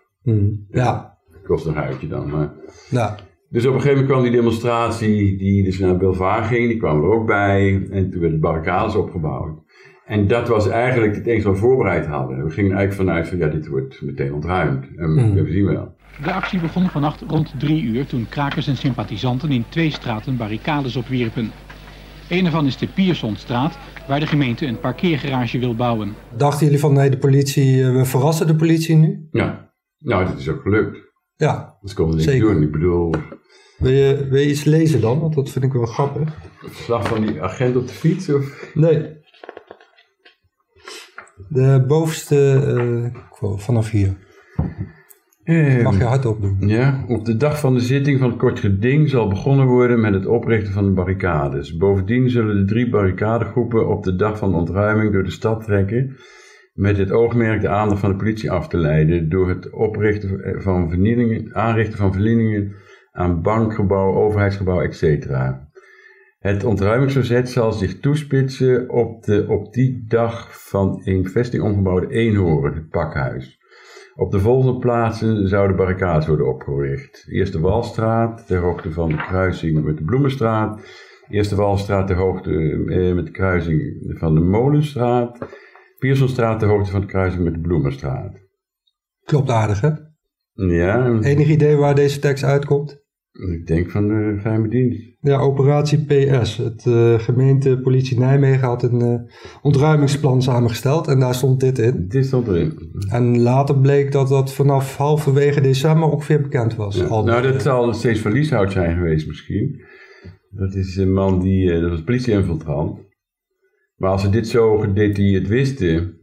Ja. 0.70 1.13
Kost 1.46 1.66
een 1.66 1.74
huidje 1.74 2.08
dan, 2.08 2.30
maar... 2.30 2.52
Ja. 2.90 3.16
Dus 3.48 3.66
op 3.66 3.74
een 3.74 3.80
gegeven 3.80 4.02
moment 4.02 4.12
kwam 4.12 4.22
die 4.22 4.40
demonstratie 4.40 5.38
die 5.38 5.64
dus 5.64 5.78
naar 5.78 5.96
Belvaar 5.96 6.44
ging, 6.44 6.68
die 6.68 6.76
kwam 6.76 7.02
er 7.02 7.10
ook 7.10 7.26
bij. 7.26 7.86
En 7.90 8.10
toen 8.10 8.20
werden 8.20 8.40
barricades 8.40 8.94
opgebouwd. 8.94 9.62
En 10.06 10.26
dat 10.26 10.48
was 10.48 10.68
eigenlijk 10.68 11.14
het 11.14 11.26
enige 11.26 11.46
wat 11.46 11.54
we 11.54 11.60
voorbereid 11.60 12.06
hadden. 12.06 12.44
We 12.44 12.50
gingen 12.50 12.76
eigenlijk 12.76 13.08
vanuit 13.08 13.28
van 13.28 13.38
ja, 13.38 13.48
dit 13.48 13.68
wordt 13.68 14.02
meteen 14.02 14.34
ontruimd. 14.34 14.86
En 14.96 15.10
mm. 15.10 15.34
we 15.34 15.52
zien 15.52 15.64
wel. 15.64 15.94
De 16.22 16.32
actie 16.32 16.60
begon 16.60 16.88
vannacht 16.88 17.20
rond 17.28 17.54
drie 17.58 17.82
uur 17.82 18.06
toen 18.06 18.26
krakers 18.28 18.66
en 18.66 18.76
sympathisanten 18.76 19.50
in 19.50 19.64
twee 19.68 19.90
straten 19.90 20.36
barricades 20.36 20.96
opwierpen. 20.96 21.50
Een 22.28 22.44
ervan 22.44 22.66
is 22.66 22.76
de 22.76 22.86
Piersonstraat, 22.86 23.78
waar 24.08 24.20
de 24.20 24.26
gemeente 24.26 24.66
een 24.66 24.80
parkeergarage 24.80 25.58
wil 25.58 25.74
bouwen. 25.74 26.14
Dachten 26.36 26.64
jullie 26.64 26.80
van 26.80 26.92
nee, 26.92 27.10
de 27.10 27.18
politie, 27.18 27.82
eh, 27.82 27.92
we 27.92 28.04
verrassen 28.04 28.46
de 28.46 28.56
politie 28.56 28.96
nu? 28.96 29.28
Ja, 29.30 29.72
nou 29.98 30.24
dat 30.24 30.38
is 30.38 30.48
ook 30.48 30.62
gelukt. 30.62 31.12
Ja, 31.36 31.78
Dat 31.80 31.94
konden 31.94 32.16
we 32.16 32.32
niet 32.32 32.40
doen, 32.40 32.62
ik 32.62 32.72
bedoel... 32.72 33.14
Wil 33.78 33.92
je, 33.92 34.26
wil 34.30 34.40
je 34.40 34.48
iets 34.48 34.64
lezen 34.64 35.00
dan? 35.00 35.20
Want 35.20 35.34
dat 35.34 35.50
vind 35.50 35.64
ik 35.64 35.72
wel 35.72 35.86
grappig. 35.86 36.38
Verslag 36.60 37.08
van 37.08 37.26
die 37.26 37.42
agent 37.42 37.76
op 37.76 37.86
de 37.86 37.94
fiets? 37.94 38.32
Of? 38.32 38.70
Nee, 38.74 39.22
de 41.48 41.84
bovenste, 41.86 42.64
uh, 43.40 43.58
vanaf 43.58 43.90
hier. 43.90 44.16
Uh, 45.44 45.82
Mag 45.82 45.98
je 45.98 46.04
hardop 46.04 46.40
doen. 46.40 46.68
Ja, 46.68 47.04
op 47.08 47.24
de 47.24 47.36
dag 47.36 47.60
van 47.60 47.74
de 47.74 47.80
zitting 47.80 48.18
van 48.18 48.28
het 48.28 48.38
kort 48.38 48.58
geding 48.58 49.10
zal 49.10 49.28
begonnen 49.28 49.66
worden 49.66 50.00
met 50.00 50.14
het 50.14 50.26
oprichten 50.26 50.72
van 50.72 50.84
de 50.84 50.92
barricades. 50.92 51.76
Bovendien 51.76 52.30
zullen 52.30 52.56
de 52.56 52.64
drie 52.64 52.88
barricadegroepen 52.90 53.88
op 53.88 54.04
de 54.04 54.16
dag 54.16 54.38
van 54.38 54.50
de 54.50 54.56
ontruiming 54.56 55.12
door 55.12 55.24
de 55.24 55.30
stad 55.30 55.64
trekken, 55.64 56.16
met 56.74 56.96
het 56.96 57.10
oogmerk 57.10 57.60
de 57.60 57.68
aandacht 57.68 58.00
van 58.00 58.10
de 58.10 58.16
politie 58.16 58.50
af 58.50 58.68
te 58.68 58.76
leiden 58.76 59.28
door 59.28 59.48
het 59.48 59.70
oprichten 59.70 60.62
van 60.62 60.88
vernielingen, 60.88 61.54
aanrichten 61.54 61.98
van 61.98 62.12
vernielingen 62.12 62.74
aan 63.12 63.42
bankgebouw, 63.42 64.14
overheidsgebouw, 64.14 64.80
etc. 64.80 65.26
Het 66.38 66.64
ontruimingsverzet 66.64 67.50
zal 67.50 67.72
zich 67.72 68.00
toespitsen 68.00 68.90
op 68.90 69.24
de 69.24 69.46
op 69.48 69.72
die 69.72 70.04
dag 70.08 70.68
van 70.68 71.00
een 71.04 71.28
vesting 71.28 71.62
omgebouwde 71.62 72.14
eenhoorn, 72.14 72.74
het 72.74 72.88
pakhuis. 72.88 73.58
Op 74.16 74.30
de 74.30 74.40
volgende 74.40 74.78
plaatsen 74.78 75.48
zouden 75.48 75.76
barricades 75.76 76.26
worden 76.26 76.48
opgericht. 76.48 77.26
Eerst 77.28 77.52
de 77.52 77.60
Walstraat, 77.60 78.46
ter 78.46 78.58
hoogte 78.58 78.92
van 78.92 79.08
de 79.08 79.16
kruising 79.16 79.84
met 79.84 79.96
de 79.96 80.04
Bloemenstraat. 80.04 80.80
Eerst 81.28 81.50
de 81.50 81.56
Walstraat 81.56 82.06
ter 82.06 82.16
hoogte 82.16 82.84
eh, 82.86 83.14
met 83.14 83.26
de 83.26 83.32
kruising 83.32 84.12
van 84.18 84.34
de 84.34 84.40
Molenstraat. 84.40 85.38
Piersonstraat 86.04 86.58
ter 86.58 86.68
hoogte 86.68 86.90
van 86.90 87.00
de 87.00 87.06
kruising 87.06 87.44
met 87.44 87.54
de 87.54 87.60
Bloemenstraat. 87.60 88.32
Klopt 89.22 89.50
aardig, 89.50 89.80
hè? 89.80 89.90
Ja. 90.52 91.20
Enig 91.20 91.48
idee 91.48 91.76
waar 91.76 91.94
deze 91.94 92.18
tekst 92.18 92.44
uitkomt? 92.44 93.02
Ik 93.32 93.66
denk 93.66 93.90
van 93.90 94.08
de 94.08 94.38
geheime 94.42 94.68
dienst. 94.68 95.16
Ja, 95.20 95.38
operatie 95.38 96.04
PS. 96.04 96.56
Het 96.56 96.84
uh, 96.84 97.18
gemeente 97.18 97.80
politie 97.82 98.18
Nijmegen 98.18 98.66
had 98.66 98.82
een 98.82 99.00
uh, 99.00 99.20
ontruimingsplan 99.62 100.42
samengesteld 100.42 101.06
en 101.06 101.18
daar 101.18 101.34
stond 101.34 101.60
dit 101.60 101.78
in. 101.78 102.08
Dit 102.08 102.26
stond 102.26 102.48
erin. 102.48 102.78
En 103.08 103.40
later 103.40 103.78
bleek 103.78 104.12
dat 104.12 104.28
dat 104.28 104.52
vanaf 104.52 104.96
halverwege 104.96 105.60
december 105.60 106.08
ongeveer 106.08 106.42
bekend 106.42 106.74
was. 106.74 106.96
Ja. 106.96 107.08
Nou, 107.08 107.42
dat 107.42 107.62
zal 107.62 107.94
steeds 107.94 108.20
van 108.20 108.32
Lieshout 108.32 108.72
zijn 108.72 108.96
geweest 108.96 109.26
misschien. 109.26 109.82
Dat 110.50 110.74
is 110.74 110.96
een 110.96 111.12
man 111.12 111.40
die, 111.40 111.72
uh, 111.72 111.80
dat 111.80 111.90
was 111.90 112.02
politieinfiltrant. 112.02 112.98
Maar 113.94 114.10
als 114.10 114.22
ze 114.22 114.30
dit 114.30 114.48
zo 114.48 114.78
gedetailleerd 114.78 115.48
wisten... 115.48 116.18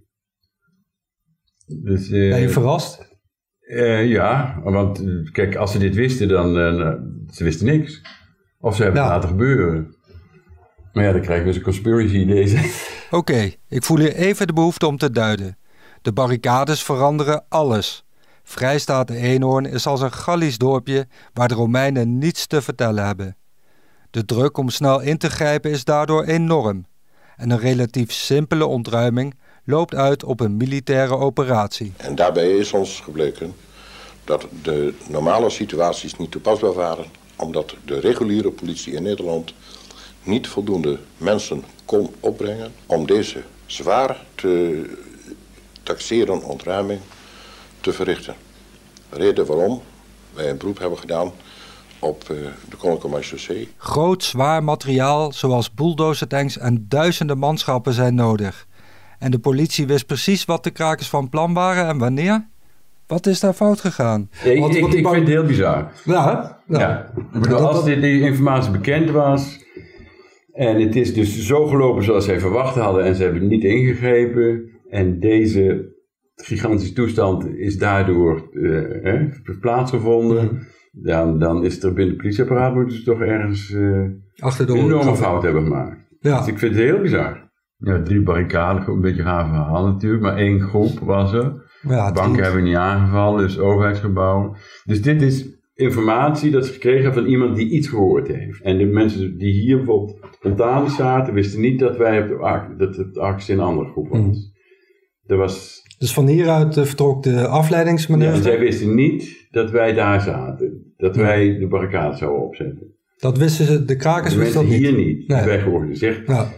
Dus, 1.65 2.09
ben 2.09 2.39
je 2.39 2.49
verrast? 2.49 3.09
Uh, 3.59 4.07
ja, 4.07 4.59
want 4.63 5.03
kijk, 5.31 5.55
als 5.55 5.71
ze 5.71 5.79
dit 5.79 5.95
wisten, 5.95 6.27
dan 6.27 6.57
uh, 6.57 6.93
ze 7.31 7.43
wisten 7.43 7.65
niks. 7.65 8.01
Of 8.59 8.75
ze 8.75 8.83
hebben 8.83 9.01
het 9.01 9.11
laten 9.11 9.29
gebeuren. 9.29 9.95
Maar 10.93 11.03
ja, 11.03 11.11
dan 11.11 11.21
krijgen 11.21 11.45
we 11.45 11.51
dus 11.51 11.57
een 11.57 11.65
conspiracy 11.65 12.25
deze. 12.25 12.87
Oké, 13.19 13.51
ik 13.67 13.83
voel 13.83 13.97
hier 13.97 14.15
even 14.15 14.47
de 14.47 14.53
behoefte 14.53 14.87
om 14.87 14.97
te 14.97 15.11
duiden. 15.11 15.57
De 16.01 16.13
barricades 16.13 16.83
veranderen 16.83 17.45
alles. 17.49 18.05
Vrijstaat 18.43 19.07
de 19.07 19.15
Eenhoorn 19.15 19.65
is 19.65 19.87
als 19.87 20.01
een 20.01 20.11
Gallisch 20.11 20.57
dorpje 20.57 21.07
waar 21.33 21.47
de 21.47 21.53
Romeinen 21.53 22.17
niets 22.17 22.47
te 22.47 22.61
vertellen 22.61 23.05
hebben. 23.05 23.37
De 24.09 24.25
druk 24.25 24.57
om 24.57 24.69
snel 24.69 24.99
in 24.99 25.17
te 25.17 25.29
grijpen 25.29 25.71
is 25.71 25.83
daardoor 25.83 26.23
enorm. 26.23 26.85
En 27.41 27.49
een 27.49 27.59
relatief 27.59 28.11
simpele 28.11 28.65
ontruiming 28.65 29.33
loopt 29.63 29.95
uit 29.95 30.23
op 30.23 30.39
een 30.39 30.57
militaire 30.57 31.17
operatie. 31.17 31.93
En 31.97 32.15
daarbij 32.15 32.51
is 32.51 32.73
ons 32.73 32.99
gebleken 32.99 33.53
dat 34.23 34.47
de 34.63 34.93
normale 35.07 35.49
situaties 35.49 36.17
niet 36.17 36.31
toepasbaar 36.31 36.73
waren 36.73 37.05
omdat 37.35 37.75
de 37.85 37.99
reguliere 37.99 38.51
politie 38.51 38.93
in 38.93 39.03
Nederland 39.03 39.53
niet 40.23 40.47
voldoende 40.47 40.99
mensen 41.17 41.63
kon 41.85 42.13
opbrengen 42.19 42.73
om 42.85 43.05
deze 43.05 43.43
zwaar 43.65 44.25
te 44.35 44.83
taxeren 45.83 46.43
ontruiming 46.43 46.99
te 47.79 47.93
verrichten. 47.93 48.35
Reden 49.09 49.45
waarom 49.45 49.81
wij 50.33 50.49
een 50.49 50.57
beroep 50.57 50.79
hebben 50.79 50.99
gedaan 50.99 51.31
op 52.01 52.21
uh, 52.21 52.37
de 52.69 52.75
Koninklijke 52.77 53.07
Marechaussee. 53.07 53.67
Groot, 53.77 54.23
zwaar 54.23 54.63
materiaal 54.63 55.31
zoals 55.31 55.73
bulldozertanks 55.73 56.57
en 56.57 56.85
duizenden 56.89 57.37
manschappen 57.37 57.93
zijn 57.93 58.15
nodig. 58.15 58.67
En 59.19 59.31
de 59.31 59.39
politie 59.39 59.87
wist 59.87 60.05
precies 60.05 60.45
wat 60.45 60.63
de 60.63 60.71
krakers 60.71 61.09
van 61.09 61.29
plan 61.29 61.53
waren 61.53 61.87
en 61.87 61.97
wanneer. 61.97 62.47
Wat 63.07 63.25
is 63.25 63.39
daar 63.39 63.53
fout 63.53 63.79
gegaan? 63.79 64.29
Ja, 64.43 64.51
ik, 64.51 64.65
ik, 64.65 64.93
ik 64.93 65.07
vind 65.07 65.15
het 65.15 65.27
heel 65.27 65.43
bizar. 65.43 65.91
Ja, 66.05 66.59
ja. 66.67 66.79
ja. 66.79 67.11
Ik 67.33 67.41
bedoel, 67.41 67.57
als 67.57 67.83
die, 67.83 67.99
die 67.99 68.21
informatie 68.21 68.71
bekend 68.71 69.09
was 69.09 69.59
en 70.53 70.81
het 70.81 70.95
is 70.95 71.13
dus 71.13 71.45
zo 71.45 71.67
gelopen 71.67 72.03
zoals 72.03 72.25
zij 72.25 72.39
verwacht 72.39 72.75
hadden 72.75 73.03
en 73.03 73.15
ze 73.15 73.23
hebben 73.23 73.47
niet 73.47 73.63
ingegrepen 73.63 74.69
en 74.89 75.19
deze 75.19 75.95
gigantische 76.35 76.93
toestand 76.93 77.45
is 77.45 77.77
daardoor 77.77 78.49
uh, 78.51 79.21
plaatsgevonden, 79.59 80.43
mm. 80.43 80.67
Dan, 80.91 81.39
dan 81.39 81.63
is 81.63 81.83
er 81.83 81.93
binnen 81.93 82.13
het 82.13 82.21
politieapparaat 82.21 82.73
moeten 82.73 82.97
ze 82.97 83.03
toch 83.03 83.21
ergens 83.21 83.69
uh, 83.69 84.09
Achter 84.39 84.65
de 84.65 84.71
een 84.73 84.79
enorme 84.79 85.15
fout 85.15 85.43
hebben 85.43 85.63
gemaakt. 85.63 86.07
Ja. 86.19 86.37
Dus 86.37 86.47
ik 86.47 86.57
vind 86.57 86.75
het 86.75 86.83
heel 86.83 87.01
bizar. 87.01 87.49
Ja, 87.77 88.01
drie 88.01 88.21
barricaden, 88.21 88.87
een 88.87 89.01
beetje 89.01 89.23
gaaf 89.23 89.47
verhaal 89.47 89.85
natuurlijk, 89.85 90.21
maar 90.21 90.37
één 90.37 90.59
groep 90.59 90.99
was 90.99 91.33
er. 91.33 91.69
Ja, 91.81 92.11
Banken 92.11 92.43
hebben 92.43 92.63
niet 92.63 92.75
aangevallen, 92.75 93.41
dus 93.41 93.59
overheidsgebouwen. 93.59 94.57
Dus 94.83 95.01
dit 95.01 95.21
is 95.21 95.59
informatie 95.73 96.51
dat 96.51 96.65
ze 96.65 96.73
gekregen 96.73 97.13
van 97.13 97.25
iemand 97.25 97.55
die 97.55 97.69
iets 97.69 97.87
gehoord 97.87 98.27
heeft. 98.27 98.61
En 98.61 98.77
de 98.77 98.85
mensen 98.85 99.37
die 99.37 99.53
hier 99.53 99.75
bijvoorbeeld 99.75 100.19
spontaan 100.31 100.89
zaten, 100.89 101.33
wisten 101.33 101.61
niet 101.61 101.79
dat 101.79 101.97
wij 101.97 102.21
op 102.21 102.27
de 102.27 102.75
dat 102.77 102.95
het 102.95 103.17
actie 103.17 103.53
een 103.53 103.59
andere 103.59 103.89
groep 103.89 104.09
was. 104.09 104.19
Mm. 104.19 104.50
Er 105.31 105.37
was 105.37 105.81
dus 105.97 106.13
van 106.13 106.27
hieruit 106.27 106.77
uh, 106.77 106.83
vertrok 106.83 107.23
de 107.23 107.47
afleidingsmanoeuvre? 107.47 108.37
Ja, 108.37 108.43
zij 108.43 108.59
wisten 108.59 108.95
niet 108.95 109.47
dat 109.51 109.71
wij 109.71 109.93
daar 109.93 110.21
zaten. 110.21 110.93
Dat 110.97 111.15
wij 111.15 111.57
de 111.57 111.67
barricade 111.67 112.17
zouden 112.17 112.45
opzetten. 112.45 112.95
Dat 113.17 113.37
wisten 113.37 113.65
ze, 113.65 113.85
de 113.85 113.95
krakers 113.95 114.35
wisten 114.35 114.61
dat 114.61 114.71
niet? 114.71 114.79
hier 114.79 114.93
niet. 114.93 115.27
Nee. 115.27 115.45
Wij 115.45 115.59
geworden 115.59 115.89
gezegd. 115.89 116.27
Ja. 116.27 116.51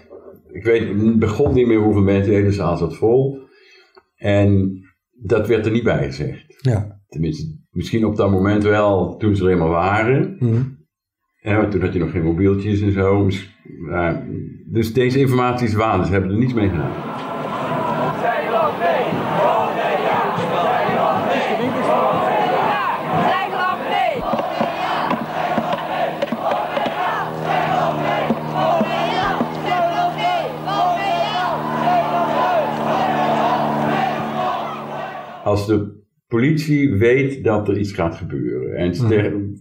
Ik 0.51 0.63
weet, 0.63 0.87
het 0.87 1.19
begon 1.19 1.53
niet 1.53 1.67
meer 1.67 1.79
hoeveel 1.79 2.01
mensen, 2.01 2.31
de 2.31 2.37
hele 2.37 2.51
zaal 2.51 2.77
zat 2.77 2.95
vol. 2.95 3.39
En 4.15 4.81
dat 5.11 5.47
werd 5.47 5.65
er 5.65 5.71
niet 5.71 5.83
bij 5.83 6.05
gezegd. 6.05 6.57
Ja. 6.61 7.01
Tenminste, 7.07 7.57
misschien 7.69 8.05
op 8.05 8.15
dat 8.15 8.31
moment 8.31 8.63
wel, 8.63 9.17
toen 9.17 9.35
ze 9.35 9.43
er 9.43 9.51
eenmaal 9.51 9.69
waren. 9.69 10.35
Mm. 10.39 10.77
Ja, 11.41 11.67
toen 11.67 11.81
had 11.81 11.93
je 11.93 11.99
nog 11.99 12.11
geen 12.11 12.23
mobieltjes 12.23 12.81
en 12.81 12.91
zo. 12.91 13.29
Dus 14.71 14.93
deze 14.93 15.19
informatie 15.19 15.67
is 15.67 15.73
waar, 15.73 15.97
dus 15.97 16.05
ze 16.05 16.11
hebben 16.11 16.31
er 16.31 16.37
niets 16.37 16.53
mee 16.53 16.69
gedaan. 16.69 17.32
Politie 36.33 36.93
weet 36.93 37.43
dat 37.43 37.67
er 37.67 37.77
iets 37.77 37.93
gaat 37.93 38.15
gebeuren 38.15 38.75
en 38.75 38.95
ze, 38.95 39.51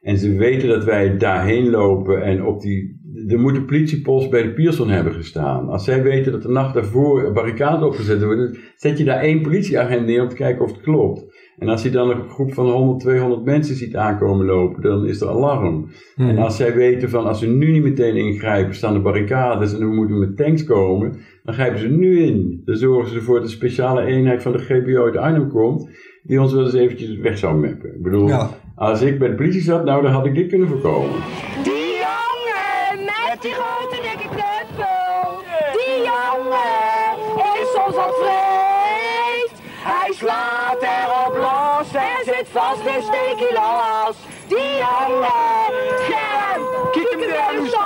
en 0.00 0.18
ze 0.18 0.36
weten 0.36 0.68
dat 0.68 0.84
wij 0.84 1.16
daarheen 1.16 1.70
lopen 1.70 2.22
en 2.22 2.44
op 2.44 2.60
die. 2.60 2.98
Er 3.28 3.38
moet 3.38 3.56
een 3.56 3.64
politiepost 3.64 4.30
bij 4.30 4.42
de 4.42 4.52
Pierson 4.52 4.88
hebben 4.88 5.12
gestaan. 5.12 5.68
Als 5.68 5.84
zij 5.84 6.02
weten 6.02 6.32
dat 6.32 6.42
de 6.42 6.48
nacht 6.48 6.74
daarvoor 6.74 7.24
een 7.24 7.32
barricade 7.32 7.86
opgezet 7.86 8.22
wordt, 8.22 8.58
zet 8.76 8.98
je 8.98 9.04
daar 9.04 9.20
één 9.20 9.42
politieagent 9.42 10.06
neer 10.06 10.22
om 10.22 10.28
te 10.28 10.34
kijken 10.34 10.64
of 10.64 10.72
het 10.72 10.80
klopt. 10.80 11.24
En 11.58 11.68
als 11.68 11.82
je 11.82 11.90
dan 11.90 12.10
een 12.10 12.28
groep 12.28 12.54
van 12.54 12.70
100, 12.70 13.00
200 13.00 13.44
mensen 13.44 13.76
ziet 13.76 13.96
aankomen 13.96 14.46
lopen, 14.46 14.82
dan 14.82 15.06
is 15.06 15.20
er 15.20 15.28
alarm. 15.28 15.90
Hmm. 16.14 16.28
En 16.28 16.38
als 16.38 16.56
zij 16.56 16.74
weten 16.74 17.10
van 17.10 17.26
als 17.26 17.40
we 17.40 17.46
nu 17.46 17.70
niet 17.70 17.82
meteen 17.82 18.16
ingrijpen, 18.16 18.74
staan 18.74 18.94
de 18.94 19.00
barricades 19.00 19.72
en 19.72 19.78
we 19.78 19.94
moeten 19.94 20.18
met 20.18 20.36
tanks 20.36 20.64
komen, 20.64 21.16
dan 21.42 21.54
grijpen 21.54 21.78
ze 21.78 21.88
nu 21.88 22.20
in. 22.20 22.62
Dan 22.64 22.76
zorgen 22.76 23.10
ze 23.10 23.16
ervoor 23.16 23.34
dat 23.34 23.44
de 23.44 23.54
speciale 23.54 24.04
eenheid 24.04 24.42
van 24.42 24.52
de 24.52 24.58
GPO 24.58 25.04
uit 25.04 25.16
Arnhem 25.16 25.48
komt, 25.48 25.88
die 26.22 26.40
ons 26.40 26.52
wel 26.52 26.64
eens 26.64 26.74
eventjes 26.74 27.16
weg 27.16 27.38
zou 27.38 27.54
mappen. 27.54 27.94
Ik 27.94 28.02
bedoel, 28.02 28.28
Ja. 28.28 28.48
als 28.74 29.00
ik 29.00 29.18
bij 29.18 29.28
de 29.28 29.34
politie 29.34 29.62
zat, 29.62 29.84
nou 29.84 30.02
dan 30.02 30.12
had 30.12 30.26
ik 30.26 30.34
dit 30.34 30.48
kunnen 30.48 30.68
voorkomen. 30.68 31.20
Die 31.62 31.92
jongen 32.06 33.04
met 33.04 33.42
die 33.42 33.52
grote 33.52 33.98
dikke 34.02 34.28
knuppel. 34.28 35.42
Die 35.72 35.96
jongen 36.10 37.16
is 37.60 37.68
soms 37.74 37.96
wat 37.96 38.14
vreemd. 38.22 39.52
Hij 39.82 40.12
slaat 40.12 40.80
erop 40.82 41.36
los 41.36 41.94
en 41.94 42.24
zit 42.24 42.48
vast 42.50 42.84
in 42.86 43.02
steekie 43.02 43.52
los. 43.60 44.16
Die 44.48 44.70
jongen, 44.84 45.72
Germ, 46.08 46.62
kijk 46.92 47.10
hem 47.10 47.28
daar 47.30 47.54
eens 47.60 47.78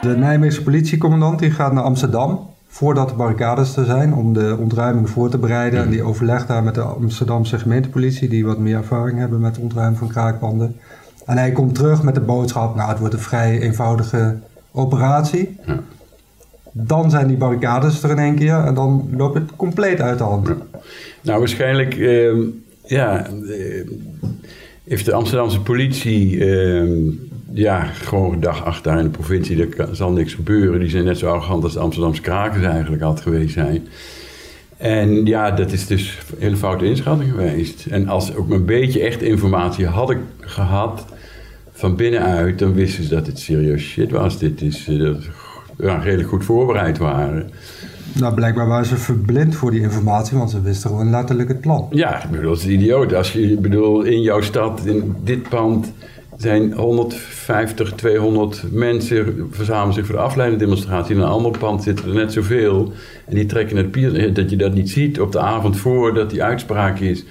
De 0.00 0.16
Nijmeegse 0.16 0.62
politiecommandant 0.62 1.38
die 1.38 1.50
gaat 1.50 1.72
naar 1.72 1.84
Amsterdam 1.84 2.53
voordat 2.74 3.08
de 3.08 3.14
barricades 3.14 3.76
er 3.76 3.84
zijn 3.84 4.14
om 4.14 4.32
de 4.32 4.56
ontruiming 4.60 5.10
voor 5.10 5.30
te 5.30 5.38
bereiden. 5.38 5.80
En 5.80 5.90
die 5.90 6.02
overlegt 6.02 6.48
daar 6.48 6.62
met 6.62 6.74
de 6.74 6.80
Amsterdamse 6.80 7.58
gemeentepolitie 7.58 8.28
die 8.28 8.46
wat 8.46 8.58
meer 8.58 8.76
ervaring 8.76 9.18
hebben 9.18 9.40
met 9.40 9.54
het 9.54 9.64
ontruimen 9.64 9.98
van 9.98 10.08
kraakpanden. 10.08 10.76
En 11.26 11.38
hij 11.38 11.52
komt 11.52 11.74
terug 11.74 12.02
met 12.02 12.14
de 12.14 12.20
boodschap, 12.20 12.74
nou 12.74 12.88
het 12.88 12.98
wordt 12.98 13.14
een 13.14 13.20
vrij 13.20 13.60
eenvoudige 13.60 14.36
operatie. 14.72 15.56
Dan 16.72 17.10
zijn 17.10 17.26
die 17.26 17.36
barricades 17.36 18.02
er 18.02 18.10
in 18.10 18.18
één 18.18 18.34
keer 18.34 18.64
en 18.64 18.74
dan 18.74 19.08
loopt 19.16 19.34
het 19.34 19.56
compleet 19.56 20.00
uit 20.00 20.18
de 20.18 20.24
hand. 20.24 20.48
Nou, 21.20 21.38
waarschijnlijk 21.38 21.96
ehm, 21.96 22.40
ja, 22.84 23.26
eh, 23.26 23.88
heeft 24.84 25.04
de 25.04 25.12
Amsterdamse 25.12 25.60
politie 25.60 26.44
ehm, 26.44 27.00
ja, 27.54 27.82
gewoon 27.82 28.32
gedacht, 28.32 28.64
ach, 28.64 28.80
daar 28.80 28.98
in 28.98 29.04
de 29.04 29.10
provincie 29.10 29.68
er 29.76 29.88
zal 29.96 30.10
niks 30.10 30.34
gebeuren. 30.34 30.80
Die 30.80 30.90
zijn 30.90 31.04
net 31.04 31.18
zo 31.18 31.28
arrogant 31.28 31.64
als 31.64 31.72
de 31.72 31.78
Amsterdamse 31.78 32.22
krakers 32.22 32.64
eigenlijk 32.64 33.02
altijd 33.02 33.24
geweest 33.24 33.52
zijn. 33.52 33.88
En 34.76 35.26
ja, 35.26 35.50
dat 35.50 35.72
is 35.72 35.86
dus 35.86 36.18
een 36.30 36.42
hele 36.42 36.56
foute 36.56 36.84
inschatting 36.84 37.30
geweest. 37.30 37.86
En 37.86 38.08
als 38.08 38.26
ze 38.26 38.36
ook 38.36 38.50
een 38.50 38.64
beetje 38.64 39.00
echt 39.00 39.22
informatie 39.22 39.86
hadden 39.86 40.20
gehad 40.40 41.04
van 41.72 41.96
binnenuit, 41.96 42.58
dan 42.58 42.74
wisten 42.74 43.04
ze 43.04 43.14
dat 43.14 43.26
het 43.26 43.38
serieus 43.38 43.82
shit 43.82 44.10
was. 44.10 44.38
Dit 44.38 44.62
is 44.62 44.88
eh, 44.88 44.98
dat 44.98 45.22
ze 45.22 45.28
ja, 45.78 45.96
redelijk 45.96 46.28
goed 46.28 46.44
voorbereid 46.44 46.98
waren. 46.98 47.50
Nou, 48.12 48.34
blijkbaar 48.34 48.66
waren 48.66 48.86
ze 48.86 48.96
verblind 48.96 49.54
voor 49.54 49.70
die 49.70 49.80
informatie, 49.80 50.38
want 50.38 50.50
ze 50.50 50.62
wisten 50.62 50.90
gewoon 50.90 51.10
letterlijk 51.10 51.48
het 51.48 51.60
plan. 51.60 51.86
Ja, 51.90 52.24
ik 52.24 52.30
bedoel, 52.30 52.50
dat 52.50 52.58
is 52.58 52.66
idioot. 52.66 53.14
Als 53.14 53.32
je, 53.32 53.52
ik 53.52 53.60
bedoel, 53.60 54.02
in 54.02 54.20
jouw 54.20 54.40
stad, 54.40 54.86
in 54.86 55.16
dit 55.22 55.48
pand, 55.48 55.92
zijn 56.36 56.72
150, 56.72 57.92
200 57.92 58.62
mensen 58.70 59.48
verzamelen 59.50 59.94
zich 59.94 60.06
voor 60.06 60.14
de 60.14 60.20
afleidingsdemonstratie. 60.20 61.14
In 61.14 61.20
een 61.20 61.28
ander 61.28 61.58
pand 61.58 61.82
zitten 61.82 62.08
er 62.08 62.14
net 62.14 62.32
zoveel. 62.32 62.92
En 63.26 63.34
die 63.34 63.46
trekken 63.46 63.76
het 63.76 63.90
pier, 63.90 64.34
dat 64.34 64.50
je 64.50 64.56
dat 64.56 64.74
niet 64.74 64.90
ziet 64.90 65.20
op 65.20 65.32
de 65.32 65.38
avond 65.38 65.76
voordat 65.76 66.30
die 66.30 66.42
uitspraak 66.42 66.98
is. 66.98 67.24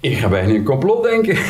Ik 0.00 0.16
ga 0.16 0.28
bijna 0.28 0.54
een 0.54 0.64
complot 0.64 1.02
denken. 1.02 1.36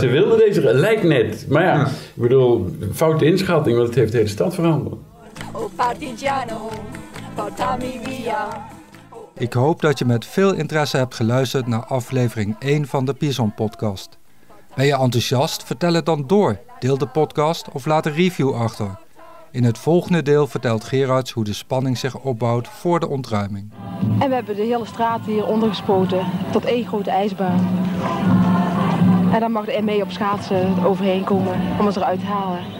Ze 0.00 0.06
wilden 0.06 0.38
deze, 0.38 0.74
lijkt 0.74 1.02
net. 1.02 1.46
Maar 1.48 1.62
ja, 1.62 1.86
ik 1.86 2.22
bedoel, 2.22 2.76
foute 2.92 3.24
inschatting, 3.24 3.76
want 3.76 3.88
het 3.88 3.96
heeft 3.96 4.12
de 4.12 4.18
hele 4.18 4.30
stad 4.30 4.54
veranderd. 4.54 4.96
Oh 5.52 5.74
partigiano, 5.76 6.70
portami 7.34 8.00
via. 8.02 8.68
Ik 9.36 9.52
hoop 9.52 9.80
dat 9.80 9.98
je 9.98 10.04
met 10.04 10.26
veel 10.26 10.54
interesse 10.54 10.96
hebt 10.96 11.14
geluisterd 11.14 11.66
naar 11.66 11.84
aflevering 11.84 12.56
1 12.58 12.86
van 12.86 13.04
de 13.04 13.14
Pison 13.14 13.54
podcast. 13.54 14.19
Ben 14.74 14.86
je 14.86 14.96
enthousiast? 14.96 15.64
Vertel 15.64 15.94
het 15.94 16.06
dan 16.06 16.26
door. 16.26 16.58
Deel 16.78 16.98
de 16.98 17.06
podcast 17.06 17.68
of 17.72 17.86
laat 17.86 18.06
een 18.06 18.12
review 18.12 18.54
achter. 18.54 18.98
In 19.50 19.64
het 19.64 19.78
volgende 19.78 20.22
deel 20.22 20.46
vertelt 20.46 20.84
Gerards 20.84 21.30
hoe 21.30 21.44
de 21.44 21.52
spanning 21.52 21.98
zich 21.98 22.18
opbouwt 22.18 22.68
voor 22.68 23.00
de 23.00 23.08
ontruiming. 23.08 23.72
En 24.18 24.28
we 24.28 24.34
hebben 24.34 24.56
de 24.56 24.62
hele 24.62 24.86
straat 24.86 25.24
hier 25.24 25.46
ondergespoten 25.46 26.26
tot 26.52 26.64
één 26.64 26.86
grote 26.86 27.10
ijsbaan. 27.10 27.68
En 29.32 29.40
dan 29.40 29.52
mag 29.52 29.64
de 29.64 29.82
ME 29.82 30.02
op 30.02 30.10
schaatsen 30.10 30.84
overheen 30.84 31.24
komen 31.24 31.60
om 31.78 31.86
ons 31.86 31.96
eruit 31.96 32.20
te 32.20 32.26
halen. 32.26 32.79